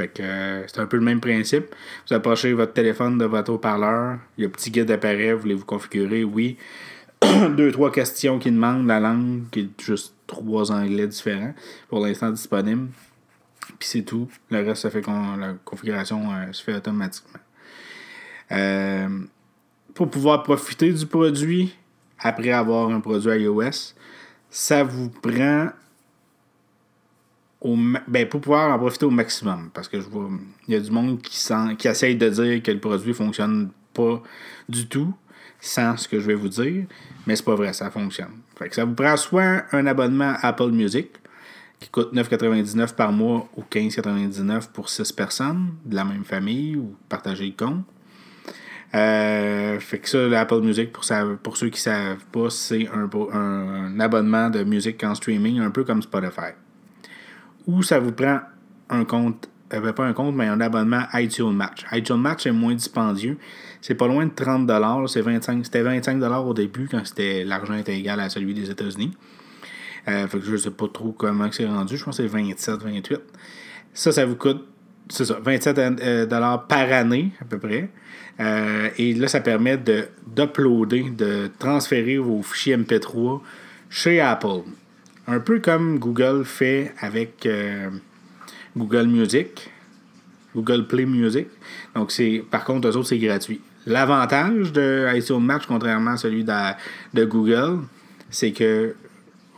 Fait 0.00 0.08
que 0.08 0.22
euh, 0.22 0.66
c'est 0.66 0.80
un 0.80 0.86
peu 0.86 0.96
le 0.96 1.02
même 1.02 1.20
principe. 1.20 1.74
Vous 2.08 2.14
approchez 2.14 2.54
votre 2.54 2.72
téléphone 2.72 3.18
de 3.18 3.26
votre 3.26 3.52
haut-parleur, 3.52 4.18
il 4.38 4.42
y 4.42 4.44
a 4.44 4.48
un 4.48 4.50
petit 4.50 4.70
guide 4.70 4.86
d'appareil, 4.86 5.32
vous 5.32 5.40
voulez 5.40 5.54
vous 5.54 5.66
configurer, 5.66 6.24
oui. 6.24 6.56
Deux, 7.56 7.70
trois 7.70 7.92
questions 7.92 8.38
qui 8.38 8.50
demandent 8.50 8.86
la 8.86 8.98
langue, 8.98 9.42
qui 9.50 9.60
est 9.60 9.80
juste 9.84 10.14
trois 10.26 10.72
anglais 10.72 11.06
différents, 11.06 11.52
pour 11.90 12.00
l'instant 12.00 12.30
disponible. 12.30 12.88
Puis 13.78 13.88
c'est 13.88 14.02
tout. 14.02 14.26
Le 14.50 14.64
reste, 14.64 14.80
ça 14.80 14.90
fait 14.90 15.02
que 15.02 15.10
la 15.10 15.52
configuration 15.66 16.32
euh, 16.32 16.50
se 16.52 16.62
fait 16.62 16.74
automatiquement. 16.74 17.40
Euh, 18.52 19.06
pour 19.92 20.08
pouvoir 20.08 20.42
profiter 20.42 20.90
du 20.90 21.04
produit, 21.04 21.76
après 22.18 22.52
avoir 22.52 22.88
un 22.88 23.00
produit 23.00 23.32
iOS, 23.32 23.92
ça 24.48 24.82
vous 24.82 25.10
prend 25.10 25.68
ben, 27.62 28.26
pour 28.28 28.40
pouvoir 28.40 28.74
en 28.74 28.78
profiter 28.78 29.04
au 29.04 29.10
maximum. 29.10 29.70
Parce 29.74 29.88
que 29.88 30.00
je 30.00 30.08
vois, 30.08 30.30
il 30.66 30.74
y 30.74 30.76
a 30.76 30.80
du 30.80 30.90
monde 30.90 31.20
qui, 31.20 31.38
qui 31.78 31.88
essaye 31.88 32.16
de 32.16 32.28
dire 32.28 32.62
que 32.62 32.70
le 32.70 32.80
produit 32.80 33.12
fonctionne 33.12 33.70
pas 33.92 34.22
du 34.68 34.86
tout, 34.88 35.12
sans 35.60 35.96
ce 35.96 36.08
que 36.08 36.20
je 36.20 36.26
vais 36.26 36.34
vous 36.34 36.48
dire, 36.48 36.84
mais 37.26 37.36
c'est 37.36 37.44
pas 37.44 37.54
vrai, 37.54 37.72
ça 37.72 37.90
fonctionne. 37.90 38.40
Fait 38.56 38.68
que 38.68 38.74
ça 38.74 38.84
vous 38.84 38.94
prend 38.94 39.16
soit 39.16 39.64
un 39.72 39.86
abonnement 39.86 40.34
Apple 40.42 40.70
Music, 40.70 41.10
qui 41.80 41.88
coûte 41.88 42.12
9,99 42.14 42.94
par 42.94 43.12
mois 43.12 43.48
ou 43.56 43.62
15,99 43.62 44.70
pour 44.70 44.88
6 44.88 45.12
personnes 45.12 45.74
de 45.84 45.96
la 45.96 46.04
même 46.04 46.24
famille 46.24 46.76
ou 46.76 46.94
partager 47.08 47.46
le 47.46 47.52
compte. 47.52 47.84
Euh, 48.94 49.78
fait 49.80 49.98
que 49.98 50.08
ça, 50.08 50.26
l'Apple 50.26 50.60
Music, 50.60 50.92
pour, 50.92 51.04
pour 51.42 51.56
ceux 51.56 51.68
qui 51.68 51.78
ne 51.78 51.94
savent 51.94 52.24
pas, 52.32 52.50
c'est 52.50 52.88
un, 52.88 53.08
un 53.32 54.00
abonnement 54.00 54.50
de 54.50 54.62
musique 54.64 55.02
en 55.04 55.14
streaming, 55.14 55.60
un 55.60 55.70
peu 55.70 55.84
comme 55.84 56.02
Spotify 56.02 56.52
ou 57.66 57.82
ça 57.82 57.98
vous 57.98 58.12
prend 58.12 58.40
un 58.88 59.04
compte, 59.04 59.48
euh, 59.72 59.92
pas 59.92 60.04
un 60.04 60.12
compte, 60.12 60.34
mais 60.34 60.46
un 60.46 60.60
abonnement 60.60 61.02
iTunes 61.14 61.52
Match. 61.52 61.84
iTunes 61.92 62.16
Match 62.16 62.46
est 62.46 62.52
moins 62.52 62.74
dispendieux. 62.74 63.38
C'est 63.80 63.94
pas 63.94 64.06
loin 64.06 64.26
de 64.26 64.32
30 64.34 64.70
c'est 65.08 65.22
25 65.22 65.64
C'était 65.64 65.82
25 65.82 66.22
au 66.22 66.54
début 66.54 66.88
quand 66.90 67.04
c'était 67.04 67.44
l'argent 67.44 67.74
était 67.74 67.96
égal 67.96 68.20
à 68.20 68.28
celui 68.28 68.54
des 68.54 68.70
États-Unis. 68.70 69.12
Euh, 70.08 70.26
fait 70.26 70.38
que 70.38 70.44
je 70.44 70.56
sais 70.56 70.70
pas 70.70 70.88
trop 70.92 71.12
comment 71.12 71.50
c'est 71.52 71.66
rendu. 71.66 71.96
Je 71.96 72.04
pense 72.04 72.16
que 72.16 72.22
c'est 72.22 72.28
27, 72.28 72.82
28. 72.82 73.20
Ça, 73.92 74.12
ça 74.12 74.24
vous 74.24 74.36
coûte 74.36 74.66
c'est 75.10 75.24
ça, 75.24 75.38
27 75.42 75.78
euh, 75.78 76.26
dollars 76.26 76.66
par 76.66 76.92
année 76.92 77.32
à 77.40 77.44
peu 77.44 77.58
près. 77.58 77.90
Euh, 78.38 78.88
et 78.96 79.12
là, 79.14 79.28
ça 79.28 79.40
permet 79.40 79.76
de, 79.76 80.06
d'uploader, 80.26 81.10
de 81.10 81.50
transférer 81.58 82.16
vos 82.16 82.42
fichiers 82.42 82.76
MP3 82.76 83.40
chez 83.90 84.20
Apple. 84.20 84.62
Un 85.26 85.40
peu 85.40 85.60
comme 85.60 85.98
Google 85.98 86.44
fait 86.44 86.92
avec 87.00 87.46
euh, 87.46 87.90
Google 88.76 89.06
Music, 89.06 89.70
Google 90.54 90.86
Play 90.86 91.04
Music. 91.04 91.46
Donc, 91.94 92.10
c'est 92.10 92.42
par 92.50 92.64
contre, 92.64 92.88
eux 92.88 92.96
autres, 92.96 93.08
c'est 93.08 93.18
gratuit. 93.18 93.60
L'avantage 93.86 94.72
de 94.72 95.06
iTunes 95.14 95.40
Match, 95.40 95.64
contrairement 95.66 96.12
à 96.12 96.16
celui 96.16 96.44
de, 96.44 97.24
Google, 97.24 97.80
c'est 98.28 98.52
que 98.52 98.94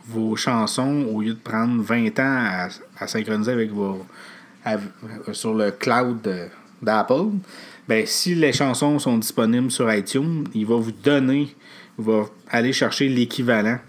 vos 0.07 0.35
chansons, 0.35 1.07
au 1.11 1.21
lieu 1.21 1.33
de 1.33 1.39
prendre 1.39 1.81
20 1.81 2.19
ans 2.19 2.67
à, 2.99 3.07
synchroniser 3.07 3.51
avec 3.51 3.71
vos. 3.71 4.05
sur 5.31 5.53
le 5.53 5.71
cloud 5.71 6.49
d'Apple, 6.81 7.31
ben, 7.87 8.05
si 8.05 8.35
les 8.35 8.53
chansons 8.53 8.97
sont 8.99 9.17
disponibles 9.17 9.71
sur 9.71 9.91
iTunes, 9.93 10.45
il 10.53 10.65
va 10.65 10.75
vous 10.75 10.91
donner, 10.91 11.53
il 11.99 12.05
va 12.05 12.25
aller 12.49 12.71
chercher 12.71 13.09
l'équivalent 13.09 13.79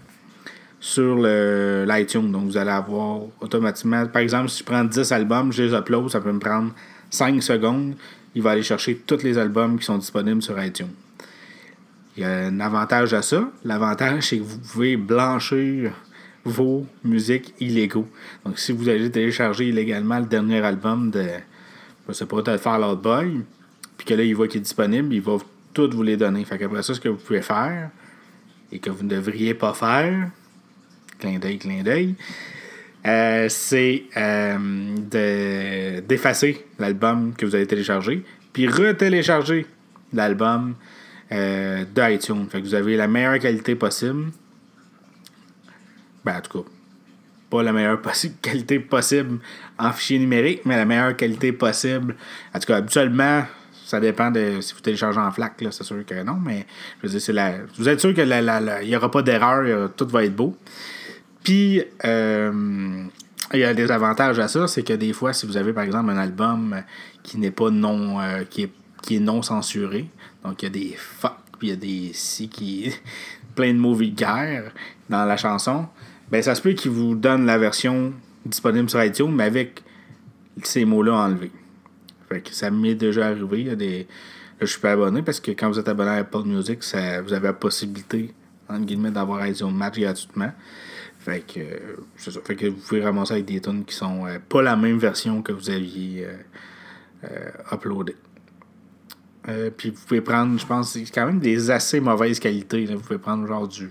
sur 0.85 1.15
l'iTunes. 1.17 2.31
Donc, 2.31 2.45
vous 2.45 2.57
allez 2.57 2.69
avoir 2.69 3.21
automatiquement, 3.41 4.05
par 4.05 4.21
exemple, 4.21 4.49
si 4.49 4.59
je 4.59 4.63
prends 4.63 4.83
10 4.83 5.11
albums, 5.11 5.51
je 5.51 5.63
les 5.63 5.73
upload, 5.73 6.11
ça 6.11 6.21
peut 6.21 6.31
me 6.31 6.37
prendre 6.37 6.73
5 7.09 7.41
secondes. 7.41 7.95
Il 8.35 8.43
va 8.43 8.51
aller 8.51 8.61
chercher 8.61 8.95
tous 8.97 9.23
les 9.23 9.39
albums 9.39 9.79
qui 9.79 9.85
sont 9.85 9.97
disponibles 9.97 10.43
sur 10.43 10.63
iTunes. 10.63 10.93
Il 12.15 12.21
y 12.21 12.23
a 12.23 12.29
un 12.29 12.59
avantage 12.59 13.15
à 13.15 13.23
ça. 13.23 13.49
L'avantage, 13.63 14.27
c'est 14.27 14.37
que 14.37 14.43
vous 14.43 14.59
pouvez 14.59 14.95
blanchir 14.95 15.91
vos 16.43 16.85
musiques 17.03 17.55
illégaux. 17.59 18.07
Donc, 18.45 18.59
si 18.59 18.71
vous 18.71 18.87
allez 18.87 19.09
télécharger 19.09 19.69
illégalement 19.69 20.19
le 20.19 20.27
dernier 20.27 20.61
album 20.61 21.09
de, 21.09 21.25
je 22.07 22.13
sais 22.13 22.27
pas, 22.27 22.43
peut-être 22.43 22.61
faire 22.61 22.87
Out 22.87 23.01
Boy, 23.01 23.41
puis 23.97 24.05
que 24.05 24.13
là, 24.13 24.21
il 24.21 24.35
voit 24.35 24.47
qu'il 24.47 24.59
est 24.59 24.63
disponible, 24.63 25.11
il 25.15 25.21
va 25.21 25.37
tout 25.73 25.89
vous 25.91 26.03
les 26.03 26.15
donner. 26.15 26.45
Fait 26.45 26.59
qu'après 26.59 26.83
ça, 26.83 26.93
ce 26.93 26.99
que 26.99 27.09
vous 27.09 27.17
pouvez 27.17 27.41
faire, 27.41 27.89
et 28.71 28.77
que 28.77 28.91
vous 28.91 29.03
ne 29.03 29.09
devriez 29.09 29.55
pas 29.55 29.73
faire, 29.73 30.29
clin 31.19 31.39
d'œil, 31.39 31.57
clin 31.57 31.83
d'œil, 31.83 32.15
euh, 33.05 33.45
c'est 33.49 34.03
euh, 34.17 36.01
d'effacer 36.07 36.65
l'album 36.79 37.33
que 37.37 37.45
vous 37.45 37.53
avez 37.53 37.67
téléchargé, 37.67 38.23
puis 38.51 38.67
retélécharger 38.67 39.67
l'album 40.11 40.75
euh, 41.31 41.85
d'iTunes. 41.85 42.47
Fait 42.49 42.61
que 42.61 42.65
vous 42.65 42.73
avez 42.73 42.97
la 42.97 43.07
meilleure 43.07 43.37
qualité 43.37 43.75
possible. 43.75 44.31
Ben, 46.23 46.37
en 46.37 46.41
tout 46.41 46.63
cas, 46.63 46.69
pas 47.51 47.61
la 47.61 47.73
meilleure 47.73 48.01
qualité 48.41 48.79
possible 48.79 49.37
en 49.77 49.91
fichier 49.91 50.17
numérique, 50.17 50.61
mais 50.65 50.75
la 50.75 50.85
meilleure 50.85 51.15
qualité 51.15 51.51
possible. 51.51 52.15
En 52.55 52.59
tout 52.59 52.65
cas, 52.65 52.77
habituellement, 52.77 53.43
ça 53.85 53.99
dépend 53.99 54.31
de 54.31 54.61
si 54.61 54.73
vous 54.73 54.79
téléchargez 54.79 55.19
en 55.19 55.31
FLAC, 55.31 55.63
c'est 55.69 55.83
sûr 55.83 56.03
que 56.03 56.23
non, 56.23 56.39
mais 56.43 56.65
je 57.03 57.07
veux 57.07 57.19
dire, 57.19 57.35
la, 57.35 57.53
vous 57.77 57.87
êtes 57.87 57.99
sûr 57.99 58.15
qu'il 58.15 58.27
n'y 58.27 58.95
aura 58.95 59.11
pas 59.11 59.21
d'erreur, 59.21 59.91
tout 59.95 60.07
va 60.07 60.23
être 60.23 60.35
beau. 60.35 60.57
Puis, 61.45 61.83
euh, 62.03 63.05
il 63.53 63.59
y 63.59 63.63
a 63.63 63.73
des 63.75 63.91
avantages 63.91 64.39
à 64.39 64.47
ça, 64.47 64.67
c'est 64.67 64.81
que 64.81 64.93
des 64.93 65.13
fois, 65.13 65.31
si 65.31 65.45
vous 65.45 65.57
avez 65.57 65.73
par 65.73 65.83
exemple 65.83 66.09
un 66.09 66.17
album 66.17 66.81
qui 67.21 67.37
n'est 67.37 67.51
pas 67.51 67.69
non, 67.69 68.19
euh, 68.19 68.43
qui, 68.49 68.63
est, 68.63 69.19
non 69.19 69.43
censuré, 69.43 70.09
donc 70.43 70.63
il 70.63 70.65
y 70.65 70.67
a 70.67 70.71
des 70.71 70.95
fuck, 70.97 71.37
puis 71.59 71.67
il 71.67 71.69
y 71.69 71.73
a 71.73 71.75
des 71.75 72.11
si 72.13 72.49
qui. 72.49 72.91
plein 73.53 73.73
de 73.73 73.77
mots 73.77 73.93
vulgaires 73.93 74.71
dans 75.07 75.23
la 75.23 75.37
chanson, 75.37 75.85
ben 76.31 76.41
ça 76.41 76.55
se 76.55 76.61
peut 76.63 76.73
qu'il 76.73 76.89
vous 76.91 77.13
donne 77.13 77.45
la 77.45 77.59
version 77.59 78.11
disponible 78.43 78.89
sur 78.89 79.03
iTunes, 79.03 79.31
mais 79.31 79.43
avec 79.43 79.83
ces 80.63 80.83
mots-là 80.83 81.13
enlevés. 81.13 81.51
Fait 82.27 82.41
que 82.41 82.55
ça 82.55 82.71
m'est 82.71 82.95
déjà 82.95 83.27
arrivé. 83.27 83.65
Là, 83.65 83.75
je 84.59 84.65
suis 84.65 84.81
pas 84.81 84.93
abonné 84.93 85.21
parce 85.21 85.39
que 85.39 85.51
quand 85.51 85.69
vous 85.69 85.77
êtes 85.77 85.87
abonné 85.87 86.09
à 86.09 86.15
Apple 86.15 86.43
Music, 86.43 86.83
ça, 86.83 87.21
vous 87.21 87.33
avez 87.33 87.47
la 87.47 87.53
possibilité, 87.53 88.33
entre 88.67 88.85
guillemets, 88.85 89.11
d'avoir 89.11 89.45
iTunes 89.45 89.71
Match 89.71 89.99
gratuitement. 89.99 90.51
Fait 91.25 91.41
que. 91.41 91.59
Fait 92.15 92.55
que 92.55 92.67
vous 92.67 92.77
pouvez 92.77 93.03
ramasser 93.03 93.33
avec 93.33 93.45
des 93.45 93.59
tonnes 93.59 93.83
qui 93.83 93.95
sont 93.95 94.25
euh, 94.25 94.37
pas 94.47 94.61
la 94.61 94.75
même 94.75 94.99
version 94.99 95.41
que 95.41 95.51
vous 95.51 95.69
aviez 95.69 96.25
euh, 96.25 96.37
euh, 97.25 97.73
uploadé. 97.73 98.15
puis 99.75 99.89
vous 99.89 100.05
pouvez 100.05 100.21
prendre, 100.21 100.59
je 100.59 100.65
pense, 100.65 100.93
c'est 100.93 101.03
quand 101.05 101.25
même 101.25 101.39
des 101.39 101.71
assez 101.71 101.99
mauvaises 101.99 102.39
qualités. 102.39 102.85
Vous 102.85 103.01
pouvez 103.01 103.19
prendre 103.19 103.47
genre 103.47 103.67
du. 103.67 103.89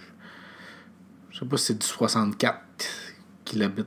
Je 1.31 1.39
sais 1.41 1.45
pas 1.45 1.57
si 1.57 1.67
c'est 1.67 1.79
du 1.79 1.87
64 1.87 2.61
kilobits 3.45 3.83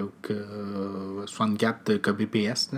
ou 0.00 0.10
que 0.22 1.24
64 1.26 1.96
kbps. 1.96 2.70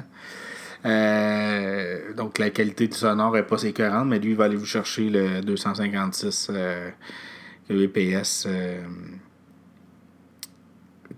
Euh, 0.84 2.12
donc 2.14 2.38
la 2.38 2.50
qualité 2.50 2.88
du 2.88 2.96
sonore 2.96 3.32
n'est 3.32 3.42
pas 3.42 3.62
écœurante, 3.62 4.08
mais 4.08 4.18
lui, 4.18 4.30
il 4.30 4.36
va 4.36 4.44
aller 4.44 4.56
vous 4.56 4.66
chercher 4.66 5.08
le 5.10 5.40
256 5.40 6.48
euh, 6.50 6.90
BPS 7.70 8.46
euh, 8.46 8.82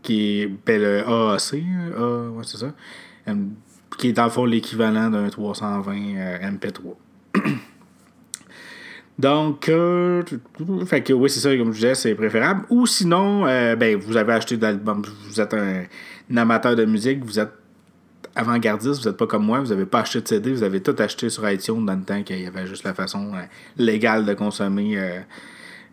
qui 0.04 0.42
est 0.42 0.46
ben, 0.46 0.80
le 0.80 1.00
AAC, 1.00 1.54
A, 1.96 2.30
ouais, 2.30 2.44
c'est 2.44 2.58
ça, 2.58 2.72
qui 3.98 4.08
est 4.08 4.12
dans 4.12 4.24
le 4.24 4.30
fond 4.30 4.44
l'équivalent 4.44 5.10
d'un 5.10 5.28
320 5.28 5.92
MP3. 6.52 6.94
Donc, 9.18 9.70
fait 10.86 11.02
que 11.02 11.12
oui, 11.12 11.30
c'est 11.30 11.40
ça, 11.40 11.56
comme 11.56 11.72
je 11.72 11.78
disais, 11.78 11.94
c'est 11.94 12.14
préférable. 12.14 12.64
Ou 12.70 12.86
sinon, 12.86 13.42
ben, 13.44 13.96
vous 13.96 14.16
avez 14.16 14.32
acheté 14.32 14.56
d'album, 14.56 15.02
vous 15.28 15.40
êtes 15.40 15.54
un, 15.54 15.84
amateur 16.36 16.76
de 16.76 16.84
musique, 16.84 17.24
vous 17.24 17.38
êtes 17.38 17.52
avant-gardiste, 18.34 19.02
vous 19.02 19.08
n'êtes 19.08 19.16
pas 19.16 19.26
comme 19.26 19.44
moi, 19.44 19.60
vous 19.60 19.68
n'avez 19.68 19.86
pas 19.86 20.00
acheté 20.00 20.20
de 20.20 20.28
CD, 20.28 20.52
vous 20.52 20.62
avez 20.62 20.80
tout 20.80 20.96
acheté 20.98 21.30
sur 21.30 21.48
iTunes 21.48 21.84
dans 21.84 21.94
le 21.94 22.02
temps 22.02 22.22
qu'il 22.22 22.40
y 22.40 22.46
avait 22.46 22.66
juste 22.66 22.84
la 22.84 22.94
façon 22.94 23.32
euh, 23.34 23.42
légale 23.76 24.24
de 24.24 24.34
consommer 24.34 24.98
euh, 24.98 25.20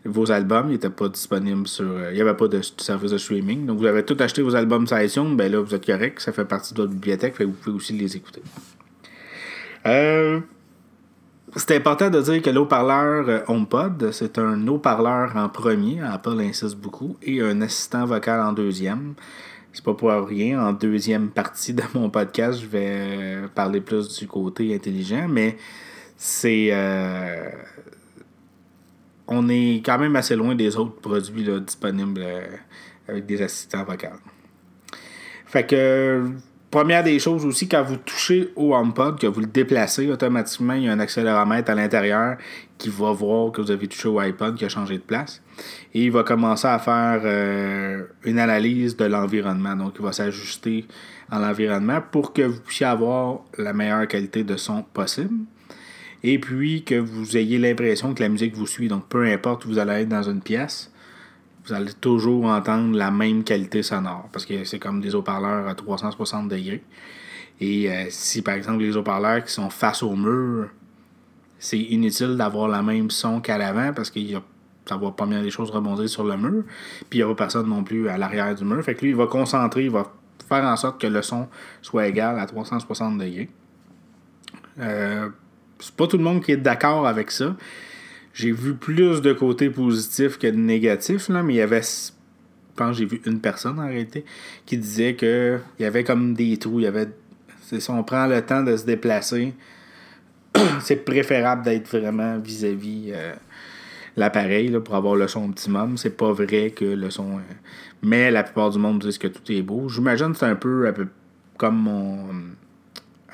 vos 0.05 0.31
albums. 0.31 0.70
N'étaient 0.70 0.89
pas 0.89 1.10
disponibles 1.10 1.67
sur. 1.67 1.86
Euh, 1.86 2.12
il 2.12 2.15
n'y 2.15 2.22
avait 2.22 2.36
pas 2.36 2.48
de 2.48 2.62
service 2.77 3.12
de 3.12 3.17
streaming. 3.17 3.65
Donc 3.65 3.79
vous 3.79 3.86
avez 3.86 4.03
tout 4.03 4.17
acheté 4.20 4.41
vos 4.41 4.55
albums 4.55 4.88
sur 4.88 5.00
iTunes, 5.00 5.36
ben 5.36 5.51
là 5.51 5.60
vous 5.60 5.74
êtes 5.74 5.86
correct, 5.86 6.20
ça 6.20 6.31
fait 6.31 6.46
partie 6.46 6.74
de 6.74 6.81
votre 6.81 6.93
bibliothèque, 6.93 7.36
fait 7.36 7.46
vous 7.46 7.51
pouvez 7.51 7.75
aussi 7.75 7.93
les 7.93 8.15
écouter. 8.15 8.41
c'est 9.84 11.75
important 11.75 12.10
de 12.10 12.22
dire 12.22 12.41
que 12.41 12.50
l'eau-parleur 12.50 13.43
HomePod, 13.50 14.12
c'est 14.12 14.38
un 14.38 14.67
haut-parleur 14.67 15.36
en 15.36 15.50
premier, 15.50 16.00
Apple 16.01 16.39
insiste 16.39 16.77
beaucoup, 16.77 17.17
et 17.22 17.41
un 17.41 17.62
assistant 17.62 18.05
vocal 18.05 18.39
en 18.41 18.53
deuxième. 18.53 19.15
C'est 19.74 19.84
pas 19.84 19.93
pour 19.93 20.10
rien. 20.10 20.62
En 20.62 20.74
deuxième 20.74 21.29
partie 21.29 21.74
de 21.74 21.84
mon 21.93 22.10
podcast, 22.10 22.60
je 22.62 22.67
vais 22.67 22.89
euh, 22.89 23.48
parler 23.53 23.79
plus 23.79 24.17
du 24.17 24.27
côté 24.27 24.74
intelligent, 24.75 25.27
mais 25.29 25.58
c'est. 26.17 26.70
Euh, 26.72 27.50
on 29.34 29.48
est 29.48 29.82
quand 29.84 29.98
même 29.98 30.16
assez 30.18 30.36
loin 30.36 30.54
des 30.56 30.76
autres 30.76 31.00
produits 31.00 31.48
disponibles 31.62 32.22
euh, 32.22 32.48
avec 33.08 33.26
des 33.26 33.42
assistants 33.42 33.84
vocaux. 33.84 34.08
Fait 35.46 35.66
que. 35.66 36.26
Première 36.70 37.04
des 37.04 37.20
choses 37.20 37.46
aussi, 37.46 37.68
quand 37.68 37.84
vous 37.84 37.98
touchez 37.98 38.54
au 38.56 38.74
HomePod, 38.74 39.20
que 39.20 39.28
vous 39.28 39.42
le 39.42 39.46
déplacez, 39.46 40.10
automatiquement, 40.10 40.72
il 40.72 40.84
y 40.84 40.88
a 40.88 40.94
un 40.94 41.02
accéléromètre 41.02 41.70
à 41.70 41.76
l'intérieur 41.76 42.38
qui 42.78 42.88
va 42.88 43.12
voir 43.12 43.52
que 43.52 43.60
vous 43.60 43.72
avez 43.72 43.90
touché 43.90 44.08
au 44.08 44.18
iPod 44.22 44.56
qui 44.56 44.64
a 44.64 44.70
changé 44.70 44.96
de 44.96 45.04
place. 45.04 45.42
Et 45.94 46.06
il 46.06 46.12
va 46.14 46.24
commencer 46.24 46.70
à 46.70 46.80
faire 46.80 47.24
euh, 47.26 48.06
une 48.24 48.40
analyse 48.40 48.96
de 48.96 49.04
l'environnement. 49.04 49.76
Donc, 49.76 49.96
il 50.00 50.02
va 50.02 50.14
s'ajuster 50.14 50.88
à 51.30 51.40
l'environnement 51.40 52.02
pour 52.10 52.32
que 52.32 52.44
vous 52.44 52.62
puissiez 52.62 52.86
avoir 52.86 53.42
la 53.58 53.74
meilleure 53.74 54.08
qualité 54.08 54.46
de 54.46 54.56
son 54.56 54.82
possible. 54.82 55.36
Et 56.24 56.40
puis 56.40 56.84
que 56.84 56.96
vous 56.96 57.38
ayez 57.38 57.58
l'impression 57.58 58.13
que 58.13 58.22
la 58.22 58.30
musique 58.30 58.56
vous 58.56 58.68
suit. 58.68 58.88
Donc, 58.88 59.08
peu 59.08 59.25
importe 59.25 59.66
où 59.66 59.70
vous 59.70 59.80
allez 59.80 60.04
être 60.04 60.10
dans 60.10 60.24
une 60.24 60.42
pièce, 60.42 60.92
vous 61.66 61.74
allez 61.74 61.94
toujours 61.94 62.46
entendre 62.46 62.96
la 62.96 63.12
même 63.12 63.44
qualité 63.44 63.84
sonore. 63.84 64.30
Parce 64.32 64.46
que 64.46 64.63
c'est 64.63 64.80
comme 64.80 65.01
des 65.01 65.16
haut-parleurs 65.16 65.68
à 65.68 65.75
360 65.75 66.48
degrés. 66.48 66.84
Et 67.60 67.92
euh, 67.92 68.06
si 68.10 68.42
par 68.42 68.56
exemple 68.56 68.82
les 68.82 68.96
haut-parleurs 68.98 69.44
qui 69.44 69.51
sont 69.51 69.70
face 69.70 70.01
au 70.01 70.16
mur 70.16 70.70
c'est 71.62 71.78
inutile 71.78 72.36
d'avoir 72.38 72.68
la 72.68 72.82
même 72.82 73.12
son 73.12 73.40
qu'à 73.40 73.56
l'avant 73.56 73.94
parce 73.94 74.10
que 74.10 74.20
ça 74.86 74.98
va 74.98 75.12
pas 75.12 75.28
bien 75.28 75.44
des 75.44 75.51
choses 75.51 75.70
rebondir 75.70 76.10
sur 76.10 76.24
le 76.24 76.36
mur. 76.36 76.63
Puis 77.08 77.20
il 77.20 77.22
n'y 77.22 77.24
aura 77.24 77.36
personne 77.36 77.70
non 77.70 77.84
plus 77.84 78.10
à 78.10 78.18
l'arrière 78.18 78.56
du 78.56 78.66
mur. 78.66 78.84
Fait 78.84 78.96
que 78.96 79.01
lui, 79.01 79.12
il 79.12 79.16
va 79.16 79.28
concentrer, 79.28 79.84
il 79.84 79.92
va 79.92 80.12
faire 80.50 80.63
en 80.63 80.75
sorte 80.75 81.00
que 81.00 81.06
le 81.06 81.22
son 81.22 81.48
soit 81.84 82.08
égal 82.08 82.40
à 82.40 82.48
360 82.48 83.20
degrés. 83.20 83.48
Euh, 84.80 85.30
c'est 85.82 85.96
pas 85.96 86.08
tout 86.08 86.18
le 86.18 86.24
monde 86.24 86.44
qui 86.44 86.52
est 86.52 86.58
d'accord 86.58 87.08
avec 87.08 87.32
ça. 87.32 87.56
J'ai 88.34 88.52
vu 88.52 88.76
plus 88.76 89.22
de 89.22 89.34
côtés 89.34 89.70
positifs 89.70 90.38
que 90.38 90.48
de 90.48 90.56
négatifs, 90.56 91.28
là, 91.30 91.44
mais 91.44 91.56
il 91.56 91.58
y 91.58 91.62
avait. 91.62 91.82
Je 91.82 92.78
pense 92.78 92.96
j'ai 92.96 93.06
vu 93.06 93.22
une 93.26 93.42
personne 93.42 93.80
en 93.80 93.88
réalité 93.88 94.24
qui 94.66 94.78
disait 94.78 95.16
que 95.16 95.60
il 95.78 95.84
y 95.84 95.86
avait 95.86 96.04
comme 96.04 96.34
des 96.34 96.56
trous. 96.58 96.80
Il 96.80 96.84
y 96.84 96.88
avait. 96.88 97.10
Si 97.78 97.90
on 97.90 98.04
prend 98.04 98.28
le 98.28 98.42
temps 98.42 98.64
de 98.64 98.76
se 98.78 98.86
déplacer, 98.86 99.54
c'est 100.82 101.04
préférable 101.04 101.64
d'être 101.64 101.98
vraiment 101.98 102.38
vis-à-vis 102.38 103.12
euh, 103.14 103.34
l'appareil 104.18 104.72
pour 104.84 104.96
avoir 104.96 105.16
le 105.16 105.28
son 105.28 105.50
optimum. 105.50 105.98
C'est 105.98 106.16
pas 106.16 106.32
vrai 106.32 106.72
que 106.72 106.86
le 106.86 107.10
son. 107.10 107.38
Euh, 107.38 107.54
mais 108.02 108.32
la 108.32 108.44
plupart 108.44 108.70
du 108.70 108.80
monde 108.80 109.00
disent 109.00 109.18
que 109.18 109.28
tout 109.28 109.52
est 109.52 109.62
beau. 109.62 109.90
J'imagine 109.90 110.32
que 110.32 110.38
c'est 110.38 110.46
un 110.46 110.56
peu, 110.56 110.88
un 110.88 110.94
peu 110.94 111.08
comme 111.58 111.78
mon 111.78 112.30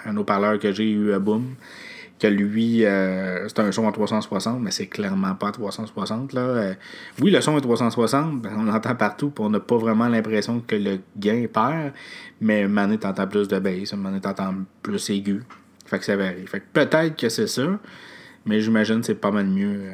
un 0.06 0.18
haut-parleur 0.18 0.60
que 0.60 0.72
j'ai 0.72 0.90
eu 0.90 1.14
à 1.14 1.20
Boom. 1.20 1.56
Que 2.20 2.28
lui, 2.28 2.84
euh, 2.84 3.48
c'est 3.48 3.60
un 3.60 3.72
son 3.72 3.88
à 3.88 3.92
360, 3.92 4.60
mais 4.60 4.72
c'est 4.72 4.88
clairement 4.88 5.36
pas 5.36 5.50
à 5.50 5.52
360. 5.52 6.34
Là. 6.34 6.74
oui, 7.22 7.30
le 7.30 7.42
son 7.42 7.56
est 7.58 7.62
360, 7.62 8.42
ben, 8.42 8.52
on 8.58 8.64
l'entend 8.64 8.96
partout, 8.96 9.30
puis 9.30 9.44
on 9.46 9.50
n'a 9.50 9.60
pas 9.60 9.78
vraiment 9.78 10.08
l'impression 10.08 10.60
que 10.60 10.76
le 10.76 11.00
gain 11.16 11.46
perd, 11.52 11.94
mais 12.42 12.68
Mané 12.68 12.98
t'entends 12.98 13.28
plus 13.28 13.48
de 13.48 13.60
bass, 13.60 13.94
Mané 13.94 14.20
t'entends 14.20 14.56
plus 14.82 15.10
aigu. 15.12 15.44
Fait 15.86 16.00
que 16.00 16.06
ça 16.06 16.16
varie. 16.18 16.46
Fait 16.48 16.60
que 16.60 16.66
peut-être 16.74 17.16
que 17.16 17.30
c'est 17.30 17.48
ça, 17.48 17.80
mais 18.46 18.62
j'imagine 18.62 19.00
que 19.02 19.06
c'est 19.06 19.16
pas 19.16 19.32
mal 19.32 19.46
mieux 19.46 19.92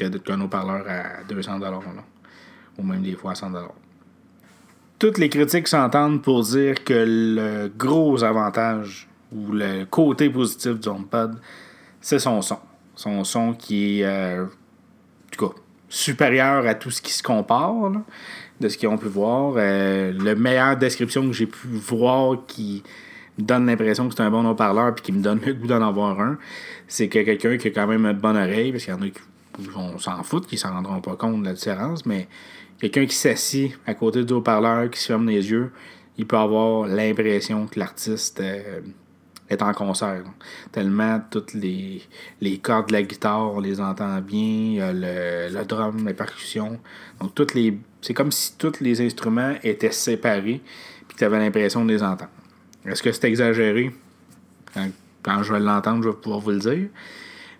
euh, 0.00 0.18
qu'un 0.24 0.40
haut-parleur 0.40 0.84
à 0.88 1.24
200$. 1.32 1.60
Là. 1.60 1.80
ou 2.78 2.82
même 2.82 3.02
des 3.02 3.14
fois 3.14 3.32
à 3.32 3.34
100 3.34 3.52
Toutes 4.98 5.18
les 5.18 5.28
critiques 5.28 5.68
s'entendent 5.68 6.22
pour 6.22 6.42
dire 6.42 6.84
que 6.84 7.04
le 7.06 7.68
gros 7.76 8.22
avantage 8.24 9.08
ou 9.32 9.52
le 9.52 9.84
côté 9.84 10.30
positif 10.30 10.78
du 10.78 10.88
HomePod, 10.88 11.38
c'est 12.00 12.18
son 12.18 12.42
son. 12.42 12.58
Son 12.96 13.24
son 13.24 13.54
qui 13.54 14.00
est, 14.00 14.04
euh, 14.04 14.46
en 15.40 15.50
supérieur 15.88 16.66
à 16.66 16.74
tout 16.74 16.90
ce 16.90 17.00
qui 17.00 17.12
se 17.12 17.22
compare, 17.22 17.74
de 18.60 18.68
ce 18.68 18.76
qu'ils 18.76 18.88
ont 18.88 18.98
pu 18.98 19.08
voir. 19.08 19.54
Euh, 19.56 20.12
la 20.22 20.34
meilleure 20.34 20.76
description 20.76 21.26
que 21.26 21.32
j'ai 21.32 21.46
pu 21.46 21.68
voir 21.68 22.38
qui 22.46 22.82
me 23.38 23.44
donne 23.44 23.66
l'impression 23.66 24.08
que 24.08 24.14
c'est 24.14 24.22
un 24.22 24.30
bon 24.30 24.44
haut-parleur 24.48 24.94
puis 24.94 25.04
qui 25.04 25.12
me 25.12 25.22
donne 25.22 25.40
le 25.46 25.54
goût 25.54 25.66
d'en 25.66 25.86
avoir 25.86 26.20
un, 26.20 26.38
c'est 26.88 27.08
que 27.08 27.20
quelqu'un 27.20 27.56
qui 27.56 27.68
a 27.68 27.70
quand 27.70 27.86
même 27.86 28.06
une 28.06 28.18
bonne 28.18 28.36
oreille, 28.36 28.72
parce 28.72 28.84
qu'il 28.84 28.94
y 28.94 28.96
en 28.96 29.02
a 29.02 29.08
qui 29.08 29.20
on 29.76 29.98
s'en 29.98 30.22
fout, 30.24 30.46
qui 30.46 30.58
s'en 30.58 30.72
rendront 30.72 31.00
pas 31.00 31.14
compte 31.14 31.42
de 31.42 31.46
la 31.46 31.52
différence, 31.52 32.06
mais 32.06 32.28
quelqu'un 32.80 33.06
qui 33.06 33.14
s'assit 33.14 33.78
à 33.86 33.94
côté 33.94 34.24
du 34.24 34.32
haut-parleur, 34.32 34.90
qui 34.90 35.00
se 35.00 35.06
ferme 35.06 35.28
les 35.28 35.50
yeux, 35.50 35.70
il 36.18 36.26
peut 36.26 36.36
avoir 36.36 36.86
l'impression 36.86 37.66
que 37.66 37.78
l'artiste 37.78 38.40
euh, 38.40 38.80
est 39.50 39.62
en 39.62 39.72
concert. 39.72 40.24
Tellement 40.72 41.20
toutes 41.30 41.54
les, 41.54 42.02
les 42.40 42.58
cordes 42.58 42.88
de 42.88 42.92
la 42.92 43.02
guitare, 43.02 43.54
on 43.54 43.60
les 43.60 43.80
entend 43.80 44.20
bien, 44.20 44.92
le, 44.92 45.52
le 45.52 45.64
drum, 45.64 46.06
les 46.06 46.14
percussions. 46.14 46.80
Donc 47.20 47.34
toutes 47.34 47.54
les. 47.54 47.78
C'est 48.00 48.14
comme 48.14 48.32
si 48.32 48.56
tous 48.58 48.80
les 48.80 49.00
instruments 49.00 49.54
étaient 49.62 49.92
séparés 49.92 50.60
puis 51.08 51.16
tu 51.16 51.24
avais 51.24 51.38
l'impression 51.38 51.84
de 51.84 51.92
les 51.92 52.02
entendre. 52.02 52.30
Est-ce 52.84 53.02
que 53.02 53.12
c'est 53.12 53.28
exagéré? 53.28 53.92
Quand, 55.22 55.42
je 55.42 55.52
vais 55.52 55.60
l'entendre, 55.60 56.02
je 56.02 56.08
vais 56.08 56.14
pouvoir 56.14 56.40
vous 56.40 56.50
le 56.50 56.58
dire. 56.58 56.88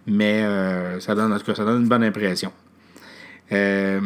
Mais 0.07 0.43
euh, 0.43 1.01
ça 1.01 1.15
donne, 1.15 1.33
en 1.33 1.39
tout 1.39 1.47
cas, 1.47 1.55
ça 1.55 1.65
donne 1.65 1.83
une 1.83 1.89
bonne 1.89 2.03
impression. 2.03 2.53
Euh, 3.53 4.01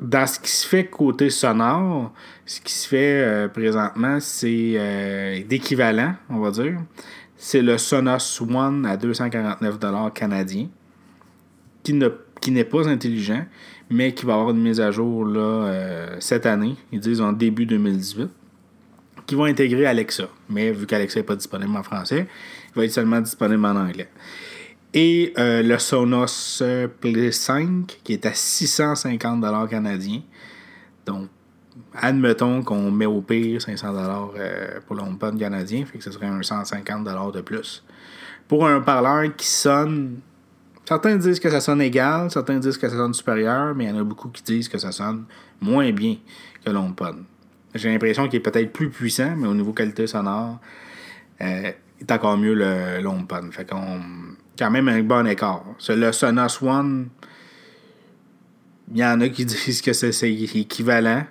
dans 0.00 0.26
ce 0.26 0.38
qui 0.38 0.50
se 0.50 0.66
fait 0.66 0.86
côté 0.86 1.30
sonore, 1.30 2.12
ce 2.46 2.60
qui 2.60 2.72
se 2.72 2.88
fait 2.88 3.20
euh, 3.20 3.48
présentement, 3.48 4.18
c'est 4.20 4.74
euh, 4.76 5.42
d'équivalent, 5.44 6.14
on 6.30 6.38
va 6.38 6.50
dire. 6.50 6.80
C'est 7.36 7.62
le 7.62 7.78
Sonos 7.78 8.42
One 8.42 8.86
à 8.86 8.96
249 8.96 9.78
canadiens, 10.14 10.68
qui, 11.82 11.94
ne, 11.94 12.08
qui 12.40 12.50
n'est 12.50 12.64
pas 12.64 12.88
intelligent, 12.88 13.44
mais 13.90 14.12
qui 14.12 14.26
va 14.26 14.34
avoir 14.34 14.50
une 14.50 14.60
mise 14.60 14.80
à 14.80 14.90
jour 14.90 15.24
là, 15.24 15.40
euh, 15.40 16.16
cette 16.20 16.46
année, 16.46 16.76
ils 16.92 17.00
disent 17.00 17.20
en 17.20 17.32
début 17.32 17.66
2018, 17.66 18.28
qui 19.26 19.34
va 19.34 19.44
intégrer 19.44 19.86
Alexa. 19.86 20.28
Mais 20.48 20.72
vu 20.72 20.86
qu'Alexa 20.86 21.20
n'est 21.20 21.26
pas 21.26 21.36
disponible 21.36 21.76
en 21.76 21.82
français, 21.82 22.26
il 22.70 22.78
va 22.78 22.84
être 22.84 22.92
seulement 22.92 23.20
disponible 23.20 23.64
en 23.64 23.76
anglais. 23.76 24.08
Et 24.94 25.34
euh, 25.38 25.62
le 25.62 25.78
Sonos 25.78 26.62
Play 27.00 27.30
5 27.30 28.00
qui 28.02 28.12
est 28.14 28.26
à 28.26 28.32
650 28.32 29.68
canadiens. 29.68 30.22
Donc, 31.04 31.28
admettons 31.94 32.62
qu'on 32.62 32.90
met 32.90 33.06
au 33.06 33.20
pire 33.20 33.60
500 33.60 34.32
euh, 34.36 34.80
pour 34.86 34.96
le 34.96 35.02
HomePod 35.02 35.38
canadien, 35.38 35.84
fait 35.84 35.98
que 35.98 36.04
ce 36.04 36.10
serait 36.10 36.26
un 36.26 36.42
150 36.42 37.32
de 37.34 37.40
plus. 37.40 37.84
Pour 38.46 38.66
un 38.66 38.80
parleur 38.80 39.34
qui 39.36 39.46
sonne. 39.46 40.20
Certains 40.84 41.16
disent 41.16 41.38
que 41.38 41.50
ça 41.50 41.60
sonne 41.60 41.82
égal, 41.82 42.30
certains 42.30 42.58
disent 42.58 42.78
que 42.78 42.88
ça 42.88 42.96
sonne 42.96 43.12
supérieur, 43.12 43.74
mais 43.74 43.84
il 43.84 43.90
y 43.90 43.92
en 43.92 44.00
a 44.00 44.04
beaucoup 44.04 44.28
qui 44.28 44.42
disent 44.42 44.70
que 44.70 44.78
ça 44.78 44.90
sonne 44.90 45.24
moins 45.60 45.92
bien 45.92 46.16
que 46.64 46.70
l'HomePod. 46.70 47.16
J'ai 47.74 47.90
l'impression 47.90 48.26
qu'il 48.26 48.36
est 48.36 48.42
peut-être 48.42 48.72
plus 48.72 48.88
puissant, 48.88 49.34
mais 49.36 49.46
au 49.46 49.54
niveau 49.54 49.74
qualité 49.74 50.06
sonore, 50.06 50.58
euh, 51.42 51.72
il 52.00 52.06
est 52.06 52.12
encore 52.12 52.38
mieux 52.38 52.54
le, 52.54 53.02
le 53.02 53.06
HomePod. 53.06 53.52
Fait 53.52 53.68
qu'on 53.68 54.00
quand 54.58 54.70
même 54.70 54.88
un 54.88 55.02
bon 55.02 55.26
écart. 55.26 55.64
Le 55.88 56.12
Sonos 56.12 56.62
One, 56.62 57.08
il 58.92 58.98
y 58.98 59.04
en 59.04 59.20
a 59.20 59.28
qui 59.28 59.44
disent 59.46 59.82
que 59.82 59.92
c'est 59.92 60.32
équivalent. 60.32 61.24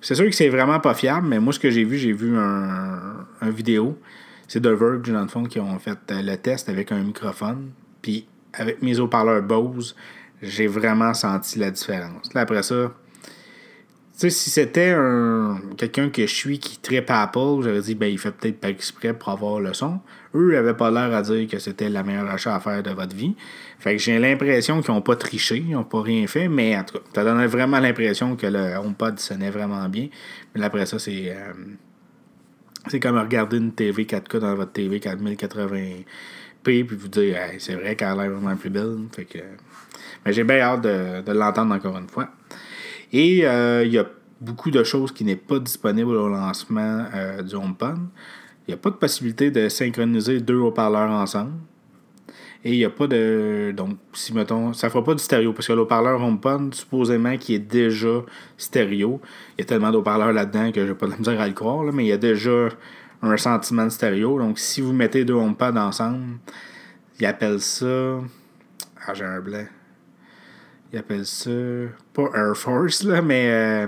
C'est 0.00 0.14
sûr 0.14 0.26
que 0.26 0.32
c'est 0.32 0.50
vraiment 0.50 0.80
pas 0.80 0.94
fiable, 0.94 1.26
mais 1.26 1.40
moi, 1.40 1.52
ce 1.52 1.58
que 1.58 1.70
j'ai 1.70 1.84
vu, 1.84 1.96
j'ai 1.96 2.12
vu 2.12 2.36
un, 2.36 3.26
vidéo. 3.42 3.98
C'est 4.46 4.60
The 4.60 4.68
Verge, 4.68 5.10
dans 5.10 5.22
le 5.22 5.28
fond, 5.28 5.44
qui 5.44 5.58
ont 5.58 5.78
fait 5.78 5.98
euh, 6.10 6.22
le 6.22 6.36
test 6.36 6.68
avec 6.68 6.92
un 6.92 7.02
microphone. 7.02 7.70
Puis, 8.02 8.26
avec 8.52 8.82
mes 8.82 8.98
haut-parleurs 8.98 9.42
Bose, 9.42 9.96
j'ai 10.42 10.66
vraiment 10.66 11.14
senti 11.14 11.58
la 11.58 11.70
différence. 11.70 12.32
Là, 12.34 12.42
après 12.42 12.62
ça, 12.62 12.92
sais, 14.24 14.30
si 14.30 14.50
c'était 14.50 14.90
un 14.90 15.60
quelqu'un 15.76 16.08
que 16.08 16.22
je 16.22 16.34
suis 16.34 16.58
qui 16.58 16.78
tripe 16.78 17.10
Apple, 17.10 17.62
j'aurais 17.62 17.80
dit, 17.80 17.94
ben, 17.94 18.06
il 18.06 18.18
fait 18.18 18.32
peut-être 18.32 18.60
pas 18.60 18.68
exprès 18.68 19.14
pour 19.14 19.30
avoir 19.30 19.60
le 19.60 19.72
son. 19.72 20.00
Eux, 20.34 20.50
ils 20.50 20.54
n'avaient 20.54 20.74
pas 20.74 20.90
l'air 20.90 21.14
à 21.14 21.22
dire 21.22 21.48
que 21.48 21.58
c'était 21.58 21.88
la 21.88 22.02
meilleure 22.02 22.28
achat 22.28 22.54
à 22.54 22.60
faire 22.60 22.82
de 22.82 22.90
votre 22.90 23.14
vie. 23.14 23.34
Fait 23.78 23.96
que 23.96 24.02
j'ai 24.02 24.18
l'impression 24.18 24.80
qu'ils 24.80 24.94
n'ont 24.94 25.02
pas 25.02 25.16
triché, 25.16 25.58
ils 25.58 25.72
n'ont 25.72 25.84
pas 25.84 26.02
rien 26.02 26.26
fait, 26.26 26.48
mais 26.48 26.76
en 26.76 26.84
tout 26.84 26.98
cas, 26.98 27.04
ça 27.14 27.24
donnait 27.24 27.46
vraiment 27.46 27.80
l'impression 27.80 28.36
que 28.36 28.46
le 28.46 28.76
HomePod 28.76 29.18
sonnait 29.18 29.50
vraiment 29.50 29.88
bien. 29.88 30.08
Mais 30.54 30.64
après 30.64 30.86
ça, 30.86 30.98
c'est. 30.98 31.30
Euh, 31.30 31.52
c'est 32.88 33.00
comme 33.00 33.16
regarder 33.16 33.56
une 33.56 33.72
TV 33.72 34.04
4K 34.04 34.40
dans 34.40 34.54
votre 34.56 34.72
TV 34.72 34.98
4080p 34.98 36.04
puis 36.64 36.82
vous 36.82 37.08
dire, 37.08 37.36
c'est 37.58 37.74
vrai 37.74 37.94
qu'elle 37.94 38.08
a 38.08 38.14
l'air 38.14 38.30
vraiment 38.30 38.56
plus 38.56 38.70
belle. 38.70 38.96
Fait 39.14 39.24
que. 39.24 39.38
Mais 40.24 40.32
j'ai 40.32 40.44
bien 40.44 40.60
hâte 40.60 40.82
de, 40.82 41.22
de 41.22 41.32
l'entendre 41.32 41.74
encore 41.74 41.96
une 41.98 42.08
fois. 42.08 42.28
Et 43.12 43.46
euh, 43.46 43.84
il 43.84 43.92
y 43.92 43.98
a 43.98 44.06
beaucoup 44.40 44.70
de 44.70 44.82
choses 44.84 45.12
qui 45.12 45.24
n'est 45.24 45.36
pas 45.36 45.58
disponible 45.58 46.16
au 46.16 46.28
lancement 46.28 47.06
euh, 47.14 47.42
du 47.42 47.54
HomePod. 47.54 47.98
Il 48.66 48.70
n'y 48.70 48.74
a 48.74 48.78
pas 48.78 48.90
de 48.90 48.96
possibilité 48.96 49.50
de 49.50 49.68
synchroniser 49.68 50.40
deux 50.40 50.56
haut-parleurs 50.56 51.10
ensemble. 51.10 51.52
Et 52.64 52.72
il 52.72 52.78
n'y 52.78 52.84
a 52.84 52.90
pas 52.90 53.06
de. 53.06 53.74
Donc, 53.76 53.98
si 54.14 54.32
mettons. 54.32 54.72
Ça 54.72 54.86
ne 54.86 54.92
fera 54.92 55.04
pas 55.04 55.14
du 55.14 55.22
stéréo, 55.22 55.52
parce 55.52 55.66
que 55.66 55.74
le 55.74 55.82
haut-parleur 55.82 56.22
HomePod, 56.22 56.74
supposément, 56.74 57.36
qui 57.36 57.54
est 57.54 57.58
déjà 57.58 58.22
stéréo. 58.56 59.20
Il 59.58 59.60
y 59.60 59.62
a 59.62 59.66
tellement 59.66 59.90
d'haut-parleurs 59.90 60.32
là-dedans 60.32 60.72
que 60.72 60.80
je 60.80 60.92
n'ai 60.92 60.96
pas 60.96 61.06
de 61.06 61.14
misère 61.14 61.38
à 61.40 61.46
le 61.46 61.52
croire, 61.52 61.84
mais 61.92 62.06
il 62.06 62.08
y 62.08 62.12
a 62.12 62.16
déjà 62.16 62.68
un 63.20 63.36
sentiment 63.36 63.84
de 63.84 63.90
stéréo. 63.90 64.38
Donc, 64.38 64.58
si 64.58 64.80
vous 64.80 64.94
mettez 64.94 65.26
deux 65.26 65.34
HomePod 65.34 65.76
ensemble, 65.76 66.38
ils 67.20 67.26
appellent 67.26 67.60
ça. 67.60 68.18
Ah, 69.06 69.12
j'ai 69.12 69.24
un 69.24 69.40
blanc. 69.40 69.66
Ils 70.94 70.98
appellent 70.98 71.26
ça. 71.26 71.50
Pas 72.12 72.30
Air 72.36 72.56
Force, 72.56 73.02
là, 73.02 73.20
mais. 73.20 73.48
Euh, 73.50 73.86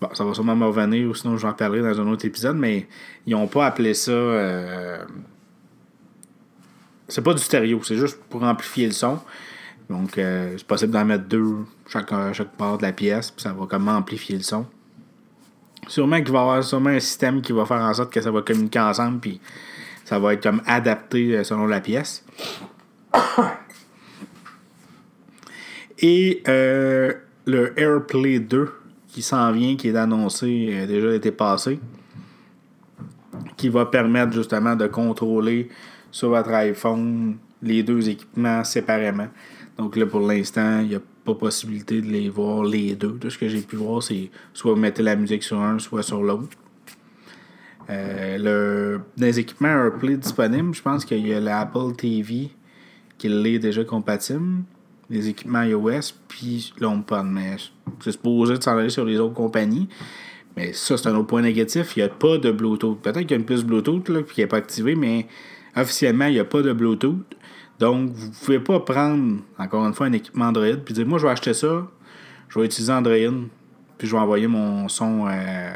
bon, 0.00 0.08
ça 0.14 0.24
va 0.24 0.32
sûrement 0.32 0.54
me 0.54 0.66
revenir, 0.66 1.08
ou 1.08 1.14
sinon 1.14 1.36
j'en 1.36 1.52
parlerai 1.52 1.82
dans 1.82 2.00
un 2.00 2.06
autre 2.06 2.24
épisode, 2.26 2.56
mais 2.56 2.86
ils 3.26 3.32
n'ont 3.32 3.48
pas 3.48 3.66
appelé 3.66 3.92
ça. 3.92 4.12
Euh, 4.12 5.04
c'est 7.08 7.22
pas 7.22 7.34
du 7.34 7.42
stéréo, 7.42 7.82
c'est 7.82 7.96
juste 7.96 8.20
pour 8.30 8.44
amplifier 8.44 8.86
le 8.86 8.92
son. 8.92 9.18
Donc, 9.90 10.16
euh, 10.16 10.54
c'est 10.56 10.66
possible 10.66 10.92
d'en 10.92 11.04
mettre 11.04 11.24
deux 11.24 11.56
chaque, 11.88 12.12
chaque 12.34 12.56
part 12.56 12.78
de 12.78 12.82
la 12.84 12.92
pièce, 12.92 13.32
puis 13.32 13.42
ça 13.42 13.52
va 13.52 13.66
comme 13.66 13.88
amplifier 13.88 14.36
le 14.36 14.44
son. 14.44 14.64
Sûrement 15.88 16.18
qu'il 16.18 16.30
va 16.30 16.38
y 16.38 16.42
avoir 16.42 16.62
sûrement 16.62 16.90
un 16.90 17.00
système 17.00 17.42
qui 17.42 17.50
va 17.50 17.66
faire 17.66 17.80
en 17.80 17.92
sorte 17.94 18.12
que 18.12 18.20
ça 18.20 18.30
va 18.30 18.42
communiquer 18.42 18.78
ensemble, 18.78 19.18
puis 19.18 19.40
ça 20.04 20.20
va 20.20 20.34
être 20.34 20.42
comme 20.44 20.62
adapté 20.66 21.42
selon 21.42 21.66
la 21.66 21.80
pièce. 21.80 22.24
Et 26.00 26.42
euh, 26.46 27.12
le 27.46 27.78
AirPlay 27.78 28.38
2 28.38 28.70
qui 29.08 29.22
s'en 29.22 29.50
vient, 29.52 29.76
qui 29.76 29.88
est 29.88 29.96
annoncé, 29.96 30.78
a 30.82 30.86
déjà 30.86 31.14
été 31.14 31.32
passé, 31.32 31.80
qui 33.56 33.68
va 33.68 33.86
permettre 33.86 34.32
justement 34.32 34.76
de 34.76 34.86
contrôler 34.86 35.68
sur 36.10 36.28
votre 36.28 36.50
iPhone 36.50 37.36
les 37.62 37.82
deux 37.82 38.08
équipements 38.08 38.62
séparément. 38.64 39.28
Donc 39.76 39.96
là, 39.96 40.06
pour 40.06 40.20
l'instant, 40.20 40.80
il 40.80 40.88
n'y 40.88 40.94
a 40.94 41.00
pas 41.24 41.34
possibilité 41.34 42.00
de 42.00 42.06
les 42.06 42.28
voir 42.28 42.62
les 42.62 42.94
deux. 42.94 43.16
Tout 43.18 43.30
ce 43.30 43.38
que 43.38 43.48
j'ai 43.48 43.60
pu 43.60 43.76
voir, 43.76 44.02
c'est 44.02 44.30
soit 44.52 44.74
vous 44.74 44.80
mettez 44.80 45.02
la 45.02 45.16
musique 45.16 45.42
sur 45.42 45.60
un, 45.60 45.78
soit 45.78 46.02
sur 46.02 46.22
l'autre. 46.22 46.56
Euh, 47.90 48.98
les 49.16 49.38
équipements 49.38 49.68
AirPlay 49.68 50.16
disponibles, 50.16 50.74
je 50.74 50.82
pense 50.82 51.04
qu'il 51.04 51.26
y 51.26 51.32
a 51.32 51.40
l'Apple 51.40 51.94
TV 51.96 52.50
qui 53.16 53.28
l'est 53.28 53.58
déjà 53.58 53.82
compatible 53.84 54.62
les 55.10 55.28
équipements 55.28 55.62
iOS, 55.62 56.14
puis 56.28 56.72
l'HomePod. 56.78 57.26
Mais 57.26 57.56
c'est 58.00 58.12
supposé 58.12 58.58
de 58.58 58.62
s'en 58.62 58.76
aller 58.76 58.90
sur 58.90 59.04
les 59.04 59.18
autres 59.18 59.34
compagnies. 59.34 59.88
Mais 60.56 60.72
ça, 60.72 60.96
c'est 60.96 61.08
un 61.08 61.14
autre 61.14 61.28
point 61.28 61.42
négatif. 61.42 61.96
Il 61.96 62.00
n'y 62.00 62.04
a 62.04 62.08
pas 62.08 62.36
de 62.38 62.50
Bluetooth. 62.50 63.00
Peut-être 63.00 63.20
qu'il 63.20 63.30
y 63.30 63.34
a 63.34 63.36
une 63.36 63.44
puce 63.44 63.64
Bluetooth 63.64 64.08
là, 64.08 64.22
qui 64.22 64.40
n'est 64.40 64.46
pas 64.46 64.56
activée, 64.56 64.96
mais 64.96 65.26
officiellement, 65.76 66.26
il 66.26 66.32
n'y 66.32 66.40
a 66.40 66.44
pas 66.44 66.62
de 66.62 66.72
Bluetooth. 66.72 67.24
Donc, 67.78 68.10
vous 68.10 68.26
ne 68.26 68.32
pouvez 68.32 68.58
pas 68.58 68.80
prendre, 68.80 69.40
encore 69.56 69.86
une 69.86 69.94
fois, 69.94 70.06
un 70.06 70.12
équipement 70.12 70.46
Android 70.46 70.76
puis 70.84 70.94
dire 70.94 71.06
Moi, 71.06 71.18
je 71.18 71.26
vais 71.26 71.32
acheter 71.32 71.54
ça, 71.54 71.86
je 72.48 72.58
vais 72.58 72.66
utiliser 72.66 72.92
Android, 72.92 73.14
puis 73.96 74.08
je 74.08 74.12
vais 74.12 74.20
envoyer 74.20 74.48
mon 74.48 74.88
son 74.88 75.26
euh, 75.28 75.70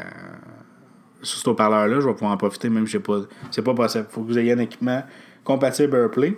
sur 1.21 1.39
ce 1.39 1.49
haut-parleur-là. 1.49 2.01
Je 2.01 2.07
vais 2.07 2.13
pouvoir 2.13 2.33
en 2.33 2.37
profiter, 2.37 2.69
même 2.69 2.85
si 2.85 2.99
pas. 2.99 3.21
C'est 3.51 3.61
pas 3.61 3.73
possible. 3.73 4.05
Il 4.09 4.13
faut 4.13 4.21
que 4.21 4.27
vous 4.27 4.37
ayez 4.37 4.51
un 4.51 4.59
équipement 4.59 5.03
compatible 5.45 5.95
AirPlay. 5.95 6.37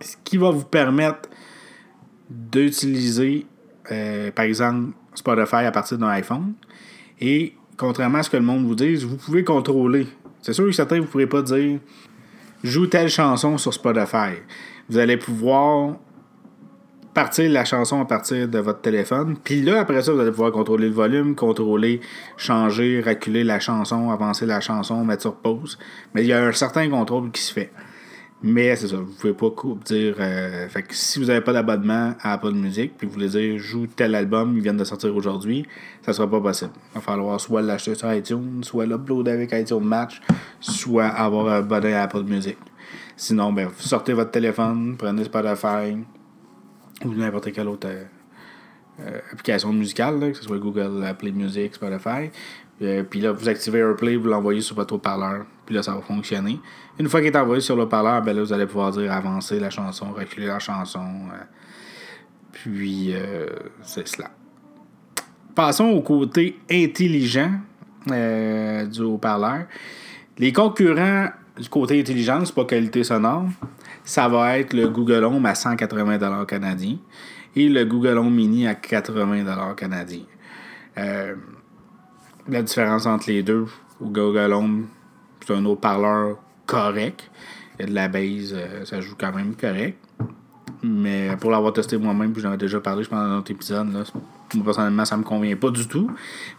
Ce 0.00 0.16
qui 0.22 0.36
va 0.36 0.50
vous 0.50 0.64
permettre 0.64 1.30
d'utiliser, 2.50 3.46
euh, 3.90 4.30
par 4.30 4.44
exemple, 4.44 4.92
Spotify 5.14 5.56
à 5.56 5.72
partir 5.72 5.98
d'un 5.98 6.08
iPhone. 6.08 6.54
Et 7.20 7.54
contrairement 7.76 8.18
à 8.18 8.22
ce 8.22 8.30
que 8.30 8.36
le 8.36 8.42
monde 8.42 8.64
vous 8.64 8.74
dise, 8.74 9.04
vous 9.04 9.16
pouvez 9.16 9.44
contrôler. 9.44 10.06
C'est 10.40 10.52
sûr 10.52 10.64
que 10.66 10.72
certains, 10.72 10.96
vous 10.96 11.04
ne 11.04 11.08
pourrez 11.08 11.26
pas 11.26 11.42
dire 11.42 11.78
joue 12.64 12.86
telle 12.86 13.08
chanson 13.08 13.58
sur 13.58 13.74
Spotify. 13.74 14.34
Vous 14.88 14.98
allez 14.98 15.16
pouvoir 15.16 15.96
partir 17.14 17.50
la 17.50 17.64
chanson 17.64 18.00
à 18.00 18.04
partir 18.04 18.48
de 18.48 18.58
votre 18.58 18.80
téléphone. 18.80 19.36
Puis 19.42 19.62
là, 19.62 19.80
après 19.80 20.02
ça, 20.02 20.12
vous 20.12 20.20
allez 20.20 20.30
pouvoir 20.30 20.52
contrôler 20.52 20.88
le 20.88 20.94
volume, 20.94 21.34
contrôler, 21.34 22.00
changer, 22.36 23.02
reculer 23.04 23.44
la 23.44 23.60
chanson, 23.60 24.10
avancer 24.10 24.46
la 24.46 24.60
chanson, 24.60 25.04
mettre 25.04 25.22
sur 25.22 25.34
pause. 25.34 25.78
Mais 26.14 26.22
il 26.22 26.28
y 26.28 26.32
a 26.32 26.42
un 26.42 26.52
certain 26.52 26.88
contrôle 26.88 27.30
qui 27.30 27.42
se 27.42 27.52
fait. 27.52 27.70
Mais 28.44 28.74
c'est 28.74 28.88
ça, 28.88 28.96
vous 28.96 29.12
pouvez 29.12 29.34
pas 29.34 29.50
dire. 29.84 30.16
Euh, 30.18 30.66
que 30.68 30.94
si 30.94 31.20
vous 31.20 31.26
n'avez 31.26 31.42
pas 31.42 31.52
d'abonnement 31.52 32.14
à 32.20 32.32
Apple 32.32 32.50
Music, 32.50 32.92
puis 32.98 33.06
vous 33.06 33.12
voulez 33.12 33.28
dire 33.28 33.56
joue 33.58 33.86
tel 33.86 34.16
album, 34.16 34.56
il 34.56 34.62
vient 34.62 34.74
de 34.74 34.82
sortir 34.82 35.14
aujourd'hui, 35.14 35.64
ça 36.04 36.12
sera 36.12 36.28
pas 36.28 36.40
possible. 36.40 36.72
Il 36.90 36.94
va 36.96 37.00
falloir 37.00 37.40
soit 37.40 37.62
l'acheter 37.62 37.94
sur 37.94 38.12
iTunes, 38.12 38.64
soit 38.64 38.84
l'uploader 38.84 39.30
avec 39.30 39.52
iTunes 39.52 39.84
Match, 39.84 40.20
soit 40.58 41.06
avoir 41.06 41.46
un 41.46 41.58
abonné 41.58 41.94
à 41.94 42.02
Apple 42.02 42.24
Music. 42.24 42.56
Sinon, 43.16 43.52
ben, 43.52 43.68
sortez 43.78 44.12
votre 44.12 44.32
téléphone, 44.32 44.96
prenez 44.98 45.22
Spotify 45.22 45.96
ou 47.04 47.14
n'importe 47.14 47.52
quelle 47.52 47.68
autre 47.68 47.86
euh, 47.88 48.04
euh, 49.02 49.20
application 49.32 49.72
musicale, 49.72 50.18
que 50.32 50.36
ce 50.36 50.42
soit 50.42 50.58
Google 50.58 51.14
Play 51.16 51.30
Music, 51.30 51.76
Spotify. 51.76 52.30
puis 53.08 53.20
là, 53.20 53.30
vous 53.30 53.48
activez 53.48 53.78
AirPlay, 53.78 54.16
vous 54.16 54.26
l'envoyez 54.26 54.62
sur 54.62 54.74
votre 54.74 54.94
haut-parleur, 54.94 55.46
puis 55.64 55.74
là, 55.74 55.82
ça 55.82 55.94
va 55.94 56.00
fonctionner. 56.00 56.60
Une 56.98 57.08
fois 57.08 57.20
qu'il 57.20 57.28
est 57.28 57.36
envoyé 57.36 57.60
sur 57.60 57.76
le 57.76 57.88
parleur, 57.88 58.22
ben 58.22 58.34
là, 58.34 58.42
vous 58.42 58.52
allez 58.52 58.66
pouvoir 58.66 58.90
dire 58.92 59.12
avancer 59.12 59.60
la 59.60 59.70
chanson, 59.70 60.12
reculer 60.12 60.46
la 60.46 60.58
chanson. 60.58 61.00
Euh, 61.00 61.44
puis, 62.52 63.12
euh, 63.14 63.46
c'est 63.82 64.06
cela. 64.08 64.30
Passons 65.54 65.86
au 65.86 66.02
côté 66.02 66.58
intelligent 66.70 67.52
euh, 68.10 68.86
du 68.86 69.02
haut-parleur. 69.02 69.66
Les 70.38 70.52
concurrents 70.52 71.28
du 71.58 71.68
côté 71.68 72.00
intelligence, 72.00 72.50
pas 72.50 72.64
qualité 72.64 73.04
sonore, 73.04 73.46
ça 74.04 74.26
va 74.26 74.58
être 74.58 74.72
le 74.72 74.88
Google 74.88 75.24
Home 75.24 75.44
à 75.44 75.54
180 75.54 76.46
canadiens 76.46 76.96
et 77.54 77.68
le 77.68 77.84
Google 77.84 78.16
Home 78.16 78.34
Mini 78.34 78.66
à 78.66 78.74
80 78.74 79.74
canadiens. 79.76 80.24
la 80.96 82.62
différence 82.62 83.04
entre 83.04 83.28
les 83.28 83.42
deux, 83.42 83.66
au 84.00 84.06
Google 84.06 84.54
Home, 84.54 84.86
c'est 85.44 85.54
un 85.54 85.64
haut-parleur 85.64 86.38
correct. 86.66 87.30
Il 87.78 87.82
y 87.82 87.84
a 87.84 87.86
de 87.88 87.94
la 87.94 88.08
base, 88.08 88.52
euh, 88.54 88.84
ça 88.84 89.00
joue 89.00 89.14
quand 89.18 89.32
même 89.32 89.54
correct. 89.54 89.98
Mais 90.82 91.36
pour 91.40 91.50
l'avoir 91.50 91.72
testé 91.72 91.96
moi-même, 91.96 92.32
puis 92.32 92.42
j'en 92.42 92.52
ai 92.52 92.56
déjà 92.56 92.80
parlé, 92.80 93.04
je 93.04 93.08
pense, 93.08 93.18
dans 93.18 93.34
un 93.34 93.38
autre 93.38 93.52
épisode, 93.52 93.92
là, 93.92 94.02
moi, 94.54 94.64
personnellement, 94.64 95.04
ça 95.04 95.16
me 95.16 95.22
convient 95.22 95.56
pas 95.56 95.70
du 95.70 95.86
tout, 95.86 96.10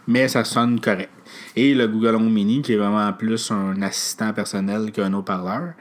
mais 0.08 0.28
ça 0.30 0.46
sonne 0.46 0.80
correct. 0.80 1.12
Et 1.56 1.74
le 1.76 1.88
Google 1.88 2.16
Home 2.16 2.32
Mini, 2.32 2.62
qui 2.62 2.74
est 2.74 2.78
vraiment 2.78 3.12
plus 3.14 3.52
un 3.52 3.82
assistant 3.82 4.32
personnel 4.34 4.92
qu'un 4.92 5.14
haut-parleur, 5.14 5.74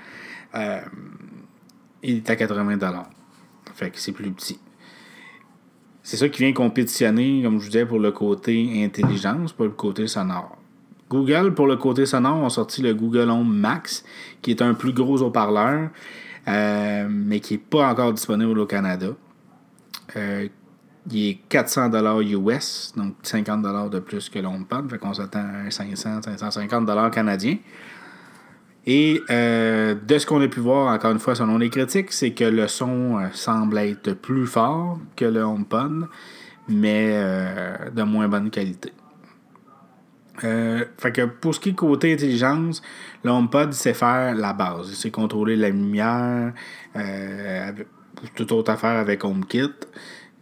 euh, 0.55 0.81
il 2.03 2.17
est 2.17 2.31
à 2.31 2.37
80 2.37 2.79
Fait 3.75 3.91
que 3.91 3.99
c'est 3.99 4.12
plus 4.12 4.31
petit. 4.33 4.59
C'est 6.03 6.17
ça 6.17 6.29
qui 6.29 6.43
vient 6.43 6.53
compétitionner, 6.53 7.43
comme 7.45 7.59
je 7.59 7.65
vous 7.65 7.71
disais, 7.71 7.87
pour 7.87 8.01
le 8.01 8.11
côté 8.11 8.85
intelligence, 8.85 9.53
pas 9.53 9.65
le 9.65 9.71
côté 9.71 10.09
sonore. 10.09 10.59
Google, 11.12 11.53
pour 11.53 11.66
le 11.66 11.77
côté 11.77 12.07
sonore, 12.07 12.38
ont 12.38 12.48
sorti 12.48 12.81
le 12.81 12.94
Google 12.94 13.29
Home 13.29 13.55
Max, 13.55 14.03
qui 14.40 14.51
est 14.51 14.62
un 14.62 14.72
plus 14.72 14.94
gros 14.94 15.20
haut-parleur, 15.20 15.90
euh, 16.48 17.07
mais 17.11 17.40
qui 17.40 17.55
n'est 17.55 17.59
pas 17.59 17.90
encore 17.90 18.14
disponible 18.14 18.59
au 18.59 18.64
Canada. 18.64 19.09
Euh, 20.16 20.48
il 21.11 21.29
est 21.29 21.38
400 21.51 21.90
US, 22.22 22.94
donc 22.96 23.14
50 23.22 23.90
de 23.90 23.98
plus 23.98 24.31
que 24.31 24.38
l'HomePod, 24.38 24.88
fait 24.88 24.98
qu'on 24.98 25.12
s'attend 25.12 25.44
à 25.66 25.70
500, 25.70 26.22
550 26.22 27.12
canadiens. 27.12 27.59
Et 28.87 29.20
euh, 29.31 29.94
de 29.94 30.18
ce 30.18 30.25
qu'on 30.25 30.40
a 30.40 30.48
pu 30.48 30.61
voir, 30.61 30.94
encore 30.94 31.12
une 31.12 31.18
fois, 31.18 31.35
selon 31.35 31.59
les 31.59 31.68
critiques, 31.68 32.11
c'est 32.12 32.31
que 32.31 32.44
le 32.44 32.68
son 32.68 33.20
semble 33.33 33.77
être 33.79 34.14
plus 34.14 34.46
fort 34.46 34.98
que 35.14 35.27
le 35.27 35.42
HomePod, 35.42 36.09
mais 36.68 37.12
de 37.94 38.03
moins 38.03 38.29
bonne 38.29 38.48
qualité. 38.48 38.92
Euh, 40.45 40.85
fait 40.99 41.12
que 41.12 41.23
pour 41.23 41.55
ce 41.55 41.61
qui 41.61 41.71
est 41.71 41.75
côté 41.75 42.12
intelligence, 42.12 42.83
l'HomePod 43.23 43.73
sait 43.73 43.95
faire 43.95 44.35
la 44.35 44.53
base. 44.53 44.88
Il 44.90 44.97
sait 44.97 45.11
contrôler 45.11 45.57
la 45.57 45.68
lumière, 45.68 46.53
euh, 46.97 47.73
toute 48.35 48.53
autre 48.53 48.71
affaire 48.71 48.99
avec 48.99 49.25
HomeKit. 49.25 49.71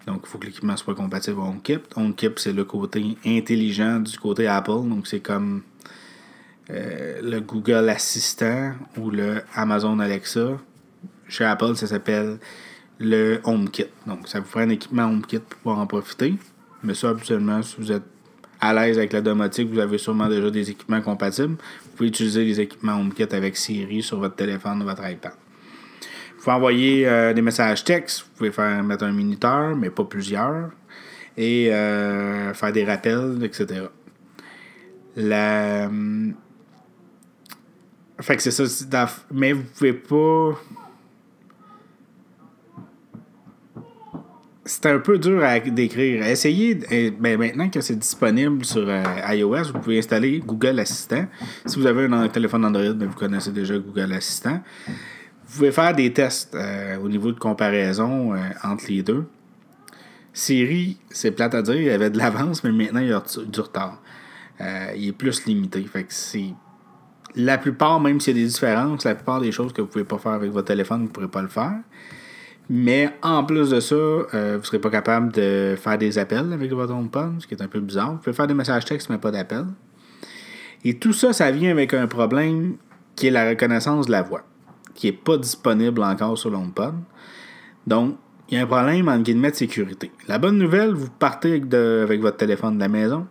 Donc, 0.06 0.22
il 0.24 0.28
faut 0.28 0.38
que 0.38 0.46
l'équipement 0.46 0.76
soit 0.76 0.94
compatible 0.94 1.40
avec 1.40 1.52
HomeKit. 1.52 1.80
HomeKit, 1.96 2.30
c'est 2.36 2.52
le 2.52 2.64
côté 2.64 3.16
intelligent 3.26 4.00
du 4.00 4.16
côté 4.18 4.46
Apple. 4.46 4.88
Donc, 4.88 5.06
c'est 5.06 5.20
comme 5.20 5.62
euh, 6.70 7.20
le 7.22 7.40
Google 7.40 7.88
Assistant 7.88 8.74
ou 8.96 9.10
le 9.10 9.42
Amazon 9.54 9.98
Alexa. 9.98 10.58
Chez 11.28 11.44
Apple, 11.44 11.76
ça 11.76 11.86
s'appelle 11.86 12.38
le 12.98 13.40
HomeKit. 13.44 13.86
Donc, 14.06 14.28
ça 14.28 14.40
vous 14.40 14.46
ferait 14.46 14.64
un 14.64 14.70
équipement 14.70 15.04
HomeKit 15.04 15.40
pour 15.40 15.58
pouvoir 15.58 15.78
en 15.78 15.86
profiter. 15.86 16.34
Mais 16.82 16.94
ça, 16.94 17.10
absolument, 17.10 17.60
si 17.62 17.76
vous 17.76 17.92
êtes 17.92 18.04
à 18.60 18.74
l'aise 18.74 18.98
avec 18.98 19.12
la 19.12 19.20
domotique, 19.20 19.70
vous 19.70 19.78
avez 19.78 19.98
sûrement 19.98 20.28
déjà 20.28 20.50
des 20.50 20.70
équipements 20.70 21.00
compatibles. 21.00 21.56
Vous 21.84 21.96
pouvez 21.96 22.08
utiliser 22.08 22.44
les 22.44 22.60
équipements 22.60 23.00
HomeKit 23.00 23.34
avec 23.34 23.56
Siri 23.56 24.02
sur 24.02 24.18
votre 24.18 24.36
téléphone 24.36 24.82
ou 24.82 24.84
votre 24.84 25.08
iPad. 25.08 25.32
Vous 25.32 26.44
pouvez 26.44 26.56
envoyer 26.56 27.06
euh, 27.06 27.32
des 27.32 27.42
messages 27.42 27.84
textes. 27.84 28.22
Vous 28.22 28.38
pouvez 28.38 28.50
faire 28.50 28.82
mettre 28.82 29.04
un 29.04 29.12
minuteur, 29.12 29.76
mais 29.76 29.90
pas 29.90 30.04
plusieurs. 30.04 30.70
Et 31.36 31.72
euh, 31.72 32.52
faire 32.54 32.72
des 32.72 32.84
rappels, 32.84 33.38
etc. 33.42 33.84
La... 35.16 35.86
Hum, 35.86 36.34
fait 38.20 38.36
que 38.36 38.42
c'est 38.42 38.50
ça. 38.50 39.10
Mais 39.32 39.52
vous 39.52 39.64
pouvez 39.64 39.92
pas 39.92 40.58
c'est 44.70 44.86
un 44.86 45.00
peu 45.00 45.18
dur 45.18 45.42
à 45.42 45.58
décrire. 45.58 46.24
Essayez, 46.24 46.76
ben 47.18 47.36
maintenant 47.36 47.68
que 47.68 47.80
c'est 47.80 47.96
disponible 47.96 48.64
sur 48.64 48.88
euh, 48.88 49.02
iOS, 49.30 49.72
vous 49.72 49.80
pouvez 49.80 49.98
installer 49.98 50.38
Google 50.38 50.78
Assistant. 50.78 51.26
Si 51.66 51.76
vous 51.76 51.86
avez 51.86 52.04
un 52.04 52.28
téléphone 52.28 52.64
Android, 52.64 52.92
ben, 52.92 53.08
vous 53.08 53.16
connaissez 53.16 53.50
déjà 53.50 53.76
Google 53.76 54.12
Assistant. 54.12 54.60
Vous 54.86 55.56
pouvez 55.56 55.72
faire 55.72 55.92
des 55.92 56.12
tests 56.12 56.54
euh, 56.54 56.98
au 56.98 57.08
niveau 57.08 57.32
de 57.32 57.38
comparaison 57.40 58.32
euh, 58.32 58.38
entre 58.62 58.84
les 58.88 59.02
deux. 59.02 59.26
Siri, 60.32 60.98
c'est 61.10 61.32
plate 61.32 61.56
à 61.56 61.62
dire, 61.62 61.74
il 61.74 61.90
avait 61.90 62.10
de 62.10 62.18
l'avance, 62.18 62.62
mais 62.62 62.70
maintenant 62.70 63.00
il 63.00 63.12
a 63.12 63.24
du 63.44 63.60
retard. 63.60 64.00
il 64.94 65.08
est 65.08 65.12
plus 65.12 65.46
limité. 65.46 65.82
Fait 65.82 66.04
que 66.04 66.12
c'est. 66.14 66.54
La 67.34 67.58
plupart, 67.58 67.98
même 67.98 68.20
s'il 68.20 68.36
y 68.36 68.40
a 68.40 68.42
des 68.44 68.48
différences, 68.48 69.04
la 69.04 69.16
plupart 69.16 69.40
des 69.40 69.50
choses 69.50 69.72
que 69.72 69.80
vous 69.80 69.88
ne 69.88 69.92
pouvez 69.92 70.04
pas 70.04 70.18
faire 70.18 70.32
avec 70.32 70.52
votre 70.52 70.68
téléphone, 70.68 71.00
vous 71.00 71.06
ne 71.06 71.08
pourrez 71.08 71.28
pas 71.28 71.42
le 71.42 71.48
faire. 71.48 71.74
Mais 72.72 73.12
en 73.22 73.42
plus 73.42 73.70
de 73.70 73.80
ça, 73.80 73.96
euh, 73.96 74.26
vous 74.52 74.60
ne 74.60 74.64
serez 74.64 74.78
pas 74.78 74.90
capable 74.90 75.32
de 75.32 75.74
faire 75.76 75.98
des 75.98 76.18
appels 76.18 76.52
avec 76.52 76.70
votre 76.70 76.94
HomePod, 76.94 77.40
ce 77.40 77.46
qui 77.48 77.54
est 77.54 77.62
un 77.62 77.66
peu 77.66 77.80
bizarre. 77.80 78.12
Vous 78.12 78.18
pouvez 78.18 78.32
faire 78.32 78.46
des 78.46 78.54
messages 78.54 78.84
textes, 78.84 79.10
mais 79.10 79.18
pas 79.18 79.32
d'appels. 79.32 79.66
Et 80.84 80.96
tout 80.96 81.12
ça, 81.12 81.32
ça 81.32 81.50
vient 81.50 81.72
avec 81.72 81.94
un 81.94 82.06
problème 82.06 82.76
qui 83.16 83.26
est 83.26 83.30
la 83.32 83.48
reconnaissance 83.48 84.06
de 84.06 84.12
la 84.12 84.22
voix, 84.22 84.44
qui 84.94 85.08
n'est 85.08 85.12
pas 85.12 85.36
disponible 85.36 86.00
encore 86.00 86.38
sur 86.38 86.48
l'HomePod. 86.48 86.94
Donc, 87.88 88.16
il 88.48 88.54
y 88.54 88.60
a 88.60 88.62
un 88.62 88.66
problème 88.66 89.08
en 89.08 89.18
guillemets 89.18 89.50
de 89.50 89.56
sécurité. 89.56 90.12
La 90.28 90.38
bonne 90.38 90.56
nouvelle, 90.56 90.92
vous 90.92 91.10
partez 91.10 91.54
avec, 91.54 91.74
avec 91.74 92.20
votre 92.20 92.36
téléphone 92.36 92.76
de 92.76 92.80
la 92.80 92.88
maison. 92.88 93.26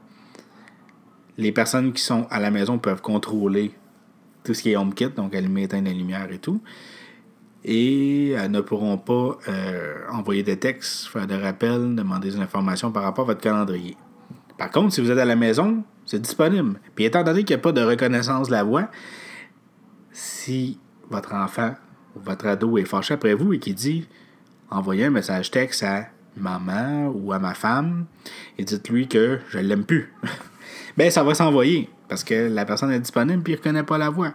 Les 1.38 1.54
personnes 1.54 1.94
qui 1.94 2.04
sont 2.04 2.28
à 2.30 2.42
la 2.42 2.52
maison 2.52 2.78
peuvent 2.78 3.02
contrôler 3.02 3.72
tout 4.44 4.54
ce 4.54 4.64
qui 4.64 4.72
est 4.72 4.76
HomeKit, 4.76 5.12
donc 5.12 5.34
allumer, 5.34 5.64
éteindre 5.64 5.88
la 5.88 5.94
lumière 5.94 6.30
et 6.30 6.40
tout 6.40 6.60
et 7.64 8.30
elles 8.32 8.52
ne 8.52 8.62
pourront 8.62 8.98
pas 8.98 9.38
euh, 9.48 9.96
envoyer 10.12 10.44
des 10.44 10.58
textes, 10.58 11.08
faire 11.08 11.28
des 11.28 11.36
rappels, 11.36 11.96
demander 11.96 12.32
des 12.32 12.40
informations 12.40 12.92
par 12.92 13.04
rapport 13.04 13.26
à 13.26 13.34
votre 13.34 13.42
calendrier. 13.42 13.98
Par 14.58 14.72
contre, 14.72 14.94
si 14.94 15.02
vous 15.02 15.12
êtes 15.12 15.18
à 15.18 15.26
la 15.26 15.36
maison, 15.36 15.84
c'est 16.06 16.22
disponible. 16.22 16.80
Puis 16.96 17.06
étant 17.06 17.24
donné 17.24 17.44
qu'il 17.44 17.56
n'y 17.56 17.60
a 17.60 17.64
pas 17.64 17.72
de 17.72 17.82
reconnaissance 17.82 18.48
de 18.48 18.54
la 18.54 18.64
voix, 18.64 18.90
si 20.12 20.80
votre 21.10 21.34
enfant 21.34 21.76
ou 22.16 22.20
votre 22.20 22.48
ado 22.48 22.78
est 22.78 22.86
fâché 22.86 23.14
après 23.14 23.34
vous 23.34 23.54
et 23.54 23.60
qui 23.60 23.74
dit 23.74 24.08
envoyez 24.70 25.06
un 25.06 25.12
message 25.12 25.52
texte 25.52 25.84
à 25.84 26.08
maman 26.38 27.12
ou 27.14 27.34
à 27.34 27.40
ma 27.40 27.54
femme 27.54 28.06
et 28.58 28.64
dites-lui 28.64 29.08
que 29.08 29.40
je 29.50 29.60
l'aime 29.60 29.86
plus. 29.86 30.14
ben 30.98 31.10
ça 31.10 31.24
va 31.24 31.34
s'envoyer 31.36 31.90
parce 32.08 32.24
que 32.24 32.50
la 32.50 32.66
personne 32.66 32.92
est 32.92 33.00
disponible 33.00 33.44
et 33.48 33.52
il 33.52 33.54
ne 33.54 33.58
reconnaît 33.58 33.84
pas 33.84 33.98
la 33.98 34.10
voix. 34.10 34.34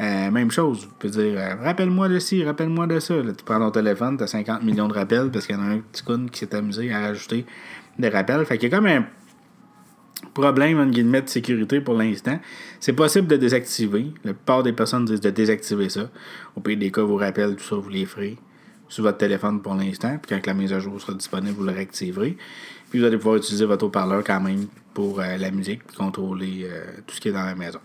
Euh, 0.00 0.30
même 0.30 0.50
chose, 0.50 0.80
tu 0.80 0.88
peux 0.98 1.08
dire 1.08 1.38
euh, 1.38 1.54
rappelle-moi 1.62 2.08
de 2.08 2.18
ci, 2.18 2.42
rappelle-moi 2.42 2.88
de 2.88 2.98
ça. 2.98 3.14
tu 3.14 3.44
prends 3.44 3.60
ton 3.60 3.70
téléphone, 3.70 4.16
tu 4.16 4.24
as 4.24 4.26
50 4.26 4.64
millions 4.64 4.88
de 4.88 4.92
rappels 4.92 5.30
parce 5.30 5.46
qu'il 5.46 5.54
y 5.54 5.58
en 5.58 5.62
a 5.62 5.66
un 5.66 5.78
petit 5.78 6.02
con 6.02 6.26
qui 6.30 6.40
s'est 6.40 6.54
amusé 6.54 6.92
à 6.92 7.00
rajouter 7.00 7.46
des 7.98 8.08
rappels. 8.08 8.44
Fait 8.44 8.58
qu'il 8.58 8.70
y 8.70 8.74
a 8.74 8.76
comme 8.76 8.86
un 8.86 9.06
problème 10.32 10.80
en 10.80 10.86
guillemets 10.86 11.22
de 11.22 11.28
sécurité 11.28 11.80
pour 11.80 11.94
l'instant. 11.94 12.40
C'est 12.80 12.92
possible 12.92 13.28
de 13.28 13.36
désactiver. 13.36 14.12
La 14.24 14.34
plupart 14.34 14.64
des 14.64 14.72
personnes 14.72 15.04
disent 15.04 15.20
de 15.20 15.30
désactiver 15.30 15.88
ça. 15.88 16.10
Au 16.56 16.60
pire 16.60 16.76
des 16.76 16.90
cas, 16.90 17.02
vos 17.02 17.16
rappels, 17.16 17.54
tout 17.54 17.62
ça, 17.64 17.76
vous 17.76 17.88
les 17.88 18.04
ferez 18.04 18.36
sur 18.88 19.04
votre 19.04 19.18
téléphone 19.18 19.62
pour 19.62 19.74
l'instant. 19.74 20.18
Puis 20.20 20.34
quand 20.34 20.44
la 20.44 20.54
mise 20.54 20.72
à 20.72 20.80
jour 20.80 21.00
sera 21.00 21.14
disponible, 21.14 21.56
vous 21.56 21.64
le 21.64 21.72
réactiverez. 21.72 22.36
Puis 22.90 22.98
vous 22.98 23.04
allez 23.04 23.16
pouvoir 23.16 23.36
utiliser 23.36 23.64
votre 23.64 23.86
haut-parleur 23.86 24.24
quand 24.24 24.40
même 24.40 24.66
pour 24.92 25.20
euh, 25.20 25.36
la 25.36 25.52
musique, 25.52 25.82
contrôler 25.96 26.68
tout 27.06 27.14
ce 27.14 27.20
qui 27.20 27.28
est 27.28 27.32
dans 27.32 27.44
la 27.44 27.54
maison. 27.54 27.78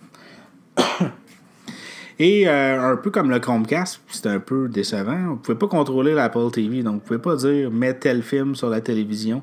Et 2.21 2.49
euh, 2.49 2.91
un 2.91 2.97
peu 2.97 3.11
comme 3.11 3.29
le 3.29 3.39
Chromecast, 3.39 4.01
c'est 4.09 4.27
un 4.27 4.41
peu 4.41 4.67
décevant. 4.67 5.17
Vous 5.17 5.31
ne 5.31 5.37
pouvez 5.37 5.57
pas 5.57 5.67
contrôler 5.67 6.13
l'Apple 6.13 6.51
TV, 6.51 6.83
donc 6.83 6.95
vous 6.95 6.99
ne 6.99 6.99
pouvez 6.99 7.19
pas 7.19 7.37
dire 7.37 7.71
mets 7.71 7.93
tel 7.93 8.21
film 8.23 8.55
sur 8.55 8.69
la 8.69 8.81
télévision. 8.81 9.41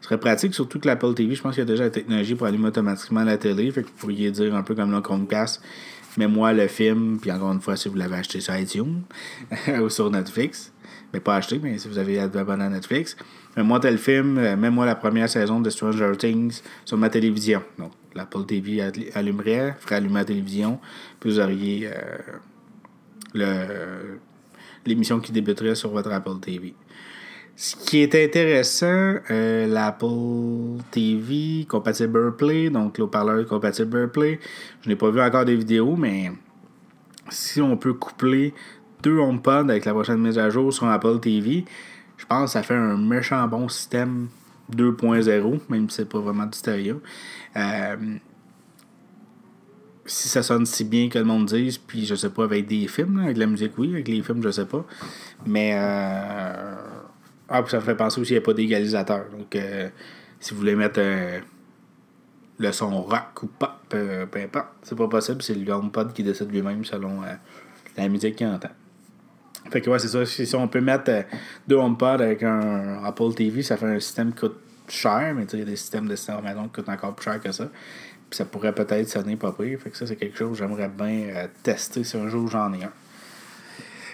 Ce 0.00 0.06
serait 0.06 0.18
pratique, 0.18 0.54
surtout 0.54 0.78
que 0.78 0.86
l'Apple 0.86 1.14
TV, 1.14 1.34
je 1.34 1.42
pense 1.42 1.54
qu'il 1.54 1.62
y 1.62 1.66
a 1.66 1.70
déjà 1.70 1.84
la 1.84 1.90
technologie 1.90 2.36
pour 2.36 2.46
allumer 2.46 2.68
automatiquement 2.68 3.24
la 3.24 3.38
télé. 3.38 3.68
Fait 3.72 3.82
que 3.82 3.88
vous 3.88 3.94
pourriez 3.98 4.30
dire 4.30 4.54
un 4.54 4.62
peu 4.62 4.76
comme 4.76 4.92
le 4.92 5.00
Chromecast, 5.00 5.60
mets-moi 6.16 6.52
le 6.52 6.68
film, 6.68 7.18
puis 7.20 7.32
encore 7.32 7.52
une 7.52 7.60
fois, 7.60 7.76
si 7.76 7.88
vous 7.88 7.96
l'avez 7.96 8.16
acheté 8.16 8.40
sur 8.40 8.56
iTunes 8.56 9.02
ou 9.82 9.88
sur 9.88 10.08
Netflix. 10.08 10.72
Mais 11.12 11.18
pas 11.18 11.36
acheté, 11.36 11.58
mais 11.60 11.76
si 11.78 11.88
vous 11.88 11.98
avez 11.98 12.20
abonné 12.20 12.64
à 12.64 12.68
Netflix. 12.68 13.16
Mets-moi 13.56 13.80
tel 13.80 13.98
film, 13.98 14.38
euh, 14.38 14.56
mets-moi 14.56 14.86
la 14.86 14.94
première 14.94 15.28
saison 15.28 15.60
de 15.60 15.68
Stranger 15.70 16.12
Things 16.16 16.62
sur 16.84 16.96
ma 16.96 17.10
télévision. 17.10 17.62
Donc, 17.78 17.90
l'Apple 18.14 18.44
TV 18.44 18.82
allumerait, 19.14 19.74
ferait 19.78 19.96
allumer 19.96 20.20
la 20.20 20.24
télévision, 20.24 20.78
puis 21.20 21.30
vous 21.30 21.40
auriez 21.40 21.90
euh, 23.36 24.16
l'émission 24.84 25.20
qui 25.20 25.32
débuterait 25.32 25.74
sur 25.74 25.90
votre 25.90 26.12
Apple 26.12 26.38
TV. 26.40 26.74
Ce 27.54 27.76
qui 27.76 27.98
est 27.98 28.14
intéressant, 28.14 29.14
euh, 29.30 29.66
l'Apple 29.66 30.82
TV 30.90 31.66
compatible 31.68 32.34
Play, 32.36 32.70
donc 32.70 32.98
le 32.98 33.06
parleur 33.06 33.46
compatible 33.46 34.10
Play. 34.10 34.40
Je 34.82 34.88
n'ai 34.88 34.96
pas 34.96 35.10
vu 35.10 35.20
encore 35.20 35.44
des 35.44 35.56
vidéos, 35.56 35.94
mais 35.96 36.32
si 37.28 37.60
on 37.60 37.76
peut 37.76 37.92
coupler 37.92 38.54
deux 39.02 39.18
HomePod 39.18 39.70
avec 39.70 39.84
la 39.84 39.92
prochaine 39.92 40.18
mise 40.18 40.38
à 40.38 40.48
jour 40.50 40.72
sur 40.72 40.86
Apple 40.86 41.20
TV, 41.20 41.64
je 42.16 42.26
pense 42.26 42.44
que 42.44 42.50
ça 42.52 42.62
fait 42.62 42.74
un 42.74 42.96
méchant 42.96 43.46
bon 43.48 43.68
système 43.68 44.28
2.0, 44.74 45.60
même 45.68 45.88
si 45.90 45.96
c'est 45.96 46.08
pas 46.08 46.20
vraiment 46.20 46.46
du 46.46 46.56
stéréo. 46.56 47.02
Euh, 47.56 47.96
si 50.04 50.28
ça 50.28 50.42
sonne 50.42 50.66
si 50.66 50.84
bien 50.84 51.08
que 51.08 51.18
le 51.18 51.24
monde 51.24 51.46
dise, 51.46 51.78
puis 51.78 52.04
je 52.04 52.14
sais 52.14 52.30
pas, 52.30 52.44
avec 52.44 52.66
des 52.66 52.88
films, 52.88 53.20
avec 53.20 53.36
la 53.36 53.46
musique, 53.46 53.78
oui, 53.78 53.92
avec 53.92 54.08
les 54.08 54.22
films, 54.22 54.42
je 54.42 54.50
sais 54.50 54.66
pas. 54.66 54.84
Mais 55.46 55.72
euh, 55.74 56.74
ah, 57.48 57.62
puis 57.62 57.70
ça 57.70 57.78
me 57.78 57.82
fait 57.82 57.94
penser 57.94 58.20
aussi 58.20 58.28
qu'il 58.28 58.36
n'y 58.36 58.42
a 58.42 58.46
pas 58.46 58.54
d'égalisateur. 58.54 59.26
Donc, 59.30 59.54
euh, 59.54 59.88
si 60.40 60.54
vous 60.54 60.60
voulez 60.60 60.74
mettre 60.74 61.00
le 62.58 62.72
son 62.72 63.02
rock 63.02 63.42
ou 63.42 63.46
pop, 63.46 63.70
peu 63.88 64.26
importe, 64.34 64.68
c'est 64.82 64.96
pas 64.96 65.08
possible. 65.08 65.42
C'est 65.42 65.54
le 65.54 65.72
HomePod 65.72 66.12
qui 66.12 66.22
décide 66.24 66.50
lui-même 66.50 66.84
selon 66.84 67.20
la 67.96 68.08
musique 68.08 68.36
qu'il 68.36 68.48
entend. 68.48 68.70
Fait 69.72 69.80
que 69.80 69.88
ouais, 69.88 69.98
c'est 69.98 70.08
ça. 70.08 70.26
Si, 70.26 70.54
on 70.54 70.68
peut 70.68 70.80
mettre 70.80 71.10
deux 71.66 71.76
HomePod 71.76 72.20
avec 72.20 72.42
un 72.42 73.02
Apple 73.04 73.32
TV, 73.34 73.62
ça 73.62 73.76
fait 73.76 73.86
un 73.86 73.98
système 73.98 74.32
qui 74.32 74.40
coûte 74.40 74.58
cher, 74.88 75.32
mais 75.34 75.44
il 75.52 75.58
y 75.58 75.62
a 75.62 75.64
des 75.64 75.76
systèmes 75.76 76.06
de 76.06 76.14
système 76.14 76.42
maison 76.42 76.64
qui 76.64 76.80
coûtent 76.80 76.90
encore 76.90 77.14
plus 77.14 77.24
cher 77.24 77.40
que 77.40 77.50
ça. 77.50 77.64
Puis 77.64 78.36
ça 78.36 78.44
pourrait 78.44 78.74
peut-être 78.74 79.08
sonner 79.08 79.36
pas 79.36 79.52
pire. 79.52 79.78
Fait 79.80 79.90
que 79.90 79.96
ça, 79.96 80.06
c'est 80.06 80.16
quelque 80.16 80.36
chose 80.36 80.52
que 80.52 80.58
j'aimerais 80.58 80.88
bien 80.88 81.34
euh, 81.34 81.46
tester 81.62 82.04
si 82.04 82.16
un 82.16 82.28
jour 82.28 82.48
j'en 82.48 82.72
ai 82.74 82.84
un. 82.84 82.92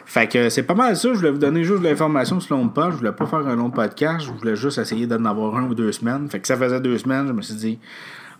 Fait 0.07 0.27
que 0.27 0.49
c'est 0.49 0.62
pas 0.62 0.75
mal 0.75 0.97
ça. 0.97 1.09
Je 1.12 1.18
voulais 1.18 1.31
vous 1.31 1.38
donner 1.38 1.64
juste 1.64 1.83
de 1.83 1.88
l'information 1.88 2.40
sur 2.40 2.57
l'HomePod. 2.57 2.92
Je 2.92 2.97
voulais 2.99 3.12
pas 3.12 3.27
faire 3.27 3.47
un 3.47 3.57
long 3.57 3.71
podcast. 3.71 4.25
Je 4.27 4.33
voulais 4.33 4.57
juste 4.57 4.79
essayer 4.79 5.07
d'en 5.07 5.25
avoir 5.25 5.57
un 5.57 5.64
ou 5.64 5.75
deux 5.75 5.92
semaines. 5.92 6.31
Fait 6.31 6.40
que 6.40 6.47
ça 6.47 6.57
faisait 6.57 6.81
deux 6.81 6.97
semaines. 6.99 7.27
Je 7.27 7.33
me 7.33 7.42
suis 7.42 7.55
dit, 7.55 7.79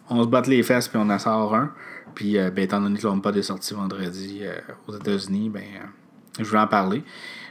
on 0.09 0.22
se 0.22 0.28
batte 0.28 0.46
les 0.46 0.62
fesses 0.62 0.88
puis 0.88 0.98
on 0.98 1.11
en 1.11 1.18
sort 1.18 1.54
un. 1.54 1.72
Puis, 2.14 2.38
euh, 2.38 2.50
ben, 2.50 2.64
étant 2.64 2.81
donné 2.81 2.98
que 2.98 3.07
l'HomePod 3.07 3.37
est 3.37 3.42
sorti 3.42 3.74
vendredi 3.74 4.40
euh, 4.42 4.59
aux 4.87 4.96
États-Unis, 4.96 5.50
ben, 5.50 5.62
je 6.38 6.48
voulais 6.48 6.61
en 6.61 6.66
parler. 6.66 7.03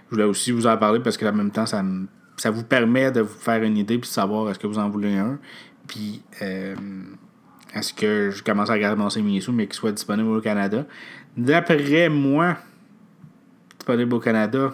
Je 0.06 0.16
voulais 0.16 0.24
aussi 0.24 0.52
vous 0.52 0.68
en 0.68 0.78
parler 0.78 1.00
parce 1.00 1.18
que 1.18 1.26
en 1.26 1.34
même 1.34 1.52
temps, 1.52 1.66
ça 1.66 1.84
ça 2.38 2.52
vous 2.52 2.64
permet 2.64 3.12
de 3.12 3.22
vous 3.22 3.38
faire 3.40 3.62
une 3.64 3.78
idée 3.78 3.98
puis 3.98 4.08
de 4.08 4.14
savoir 4.14 4.50
est-ce 4.50 4.60
que 4.60 4.68
vous 4.68 4.80
en 4.80 4.90
voulez 4.90 5.18
un. 5.18 5.40
Puis 5.88 6.22
euh, 6.42 6.76
est-ce 7.74 7.94
que 7.94 8.30
je 8.30 8.44
commence 8.44 8.70
à 8.70 8.74
regarder 8.74 9.02
mon 9.02 9.10
sous 9.10 9.52
mais 9.52 9.66
qu'il 9.66 9.74
soit 9.74 9.92
disponible 9.92 10.30
au 10.30 10.42
Canada? 10.42 10.86
D'après 11.36 12.10
moi, 12.10 12.58
disponible 13.78 14.14
au 14.14 14.20
Canada, 14.20 14.74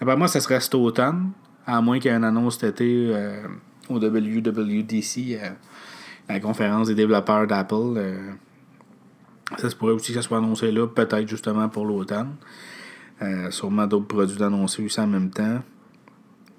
d'après 0.00 0.16
moi, 0.16 0.28
ça 0.28 0.40
serait 0.40 0.60
cet 0.60 0.74
automne, 0.74 1.30
à 1.66 1.80
moins 1.80 1.98
qu'il 1.98 2.10
y 2.10 2.14
ait 2.14 2.16
une 2.16 2.24
annonce 2.24 2.58
cet 2.58 2.74
été 2.74 3.10
euh, 3.10 3.46
au 3.88 3.98
WWDC, 3.98 5.38
euh, 5.40 5.50
la 6.28 6.40
conférence 6.40 6.88
des 6.88 6.94
développeurs 6.94 7.46
d'Apple. 7.46 8.02
ça 9.58 9.70
se 9.70 9.76
pourrait 9.76 9.92
aussi 9.92 10.12
que 10.12 10.20
ça 10.20 10.22
soit 10.22 10.38
annoncé 10.38 10.72
là, 10.72 10.86
peut-être 10.88 11.28
justement 11.28 11.68
pour 11.68 11.84
l'automne. 11.84 12.34
Sûrement 13.50 13.86
d'autres 13.86 14.06
produits 14.06 14.36
d'annoncer 14.36 14.84
aussi 14.84 15.00
en 15.00 15.06
même 15.06 15.30
temps 15.30 15.60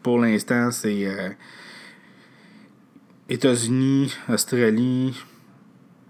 pour 0.06 0.20
l'instant, 0.20 0.70
c'est 0.70 1.08
euh, 1.08 1.32
États-Unis, 3.28 4.14
Australie, 4.30 5.20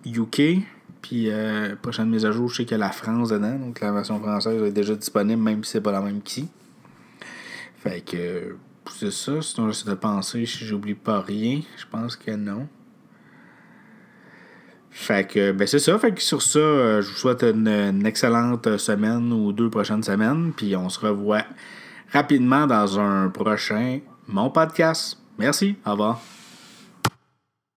UK. 0.06 0.66
Puis, 1.02 1.32
euh, 1.32 1.78
prochaine 1.78 2.10
mise 2.10 2.26
à 2.26 2.34
jour, 2.34 2.50
je 2.50 2.58
sais 2.58 2.66
qu'il 2.66 2.74
y 2.74 2.76
a 2.76 2.86
la 2.86 2.92
France 2.92 3.30
dedans. 3.30 3.58
Donc, 3.58 3.80
la 3.80 3.94
version 3.94 4.20
française 4.20 4.62
est 4.62 4.74
déjà 4.74 4.96
disponible, 4.96 5.42
même 5.42 5.64
si 5.64 5.72
c'est 5.72 5.82
pas 5.82 5.94
la 5.94 6.02
même 6.02 6.22
qu'ici. 6.22 6.50
Fait 7.78 8.02
que, 8.02 8.58
c'est 8.92 9.14
ça. 9.14 9.42
Sinon, 9.42 9.72
j'essaie 9.72 9.90
de 9.90 9.96
penser 9.96 10.46
si 10.46 10.66
j'oublie 10.66 10.96
pas 10.96 11.22
rien. 11.22 11.62
Je 11.78 11.86
pense 11.90 12.18
que 12.18 12.32
non. 12.32 12.68
Fait 14.98 15.28
que, 15.28 15.52
ben 15.52 15.68
c'est 15.68 15.80
ça. 15.80 16.00
Fait 16.00 16.14
que 16.14 16.22
sur 16.22 16.42
ça, 16.42 16.58
euh, 16.58 17.02
je 17.02 17.10
vous 17.10 17.18
souhaite 17.18 17.44
une, 17.44 18.06
excellente 18.06 18.78
semaine 18.78 19.32
ou 19.34 19.52
deux 19.52 19.70
prochaines 19.70 20.02
semaines. 20.02 20.54
Puis 20.56 20.74
on 20.78 20.88
se 20.88 21.00
revoit 21.02 21.44
rapidement 22.14 22.66
dans 22.66 22.98
un 22.98 23.28
prochain 23.28 24.00
Mon 24.26 24.50
Podcast. 24.50 25.20
Merci. 25.38 25.76
Au 25.86 25.92
revoir. 25.92 26.22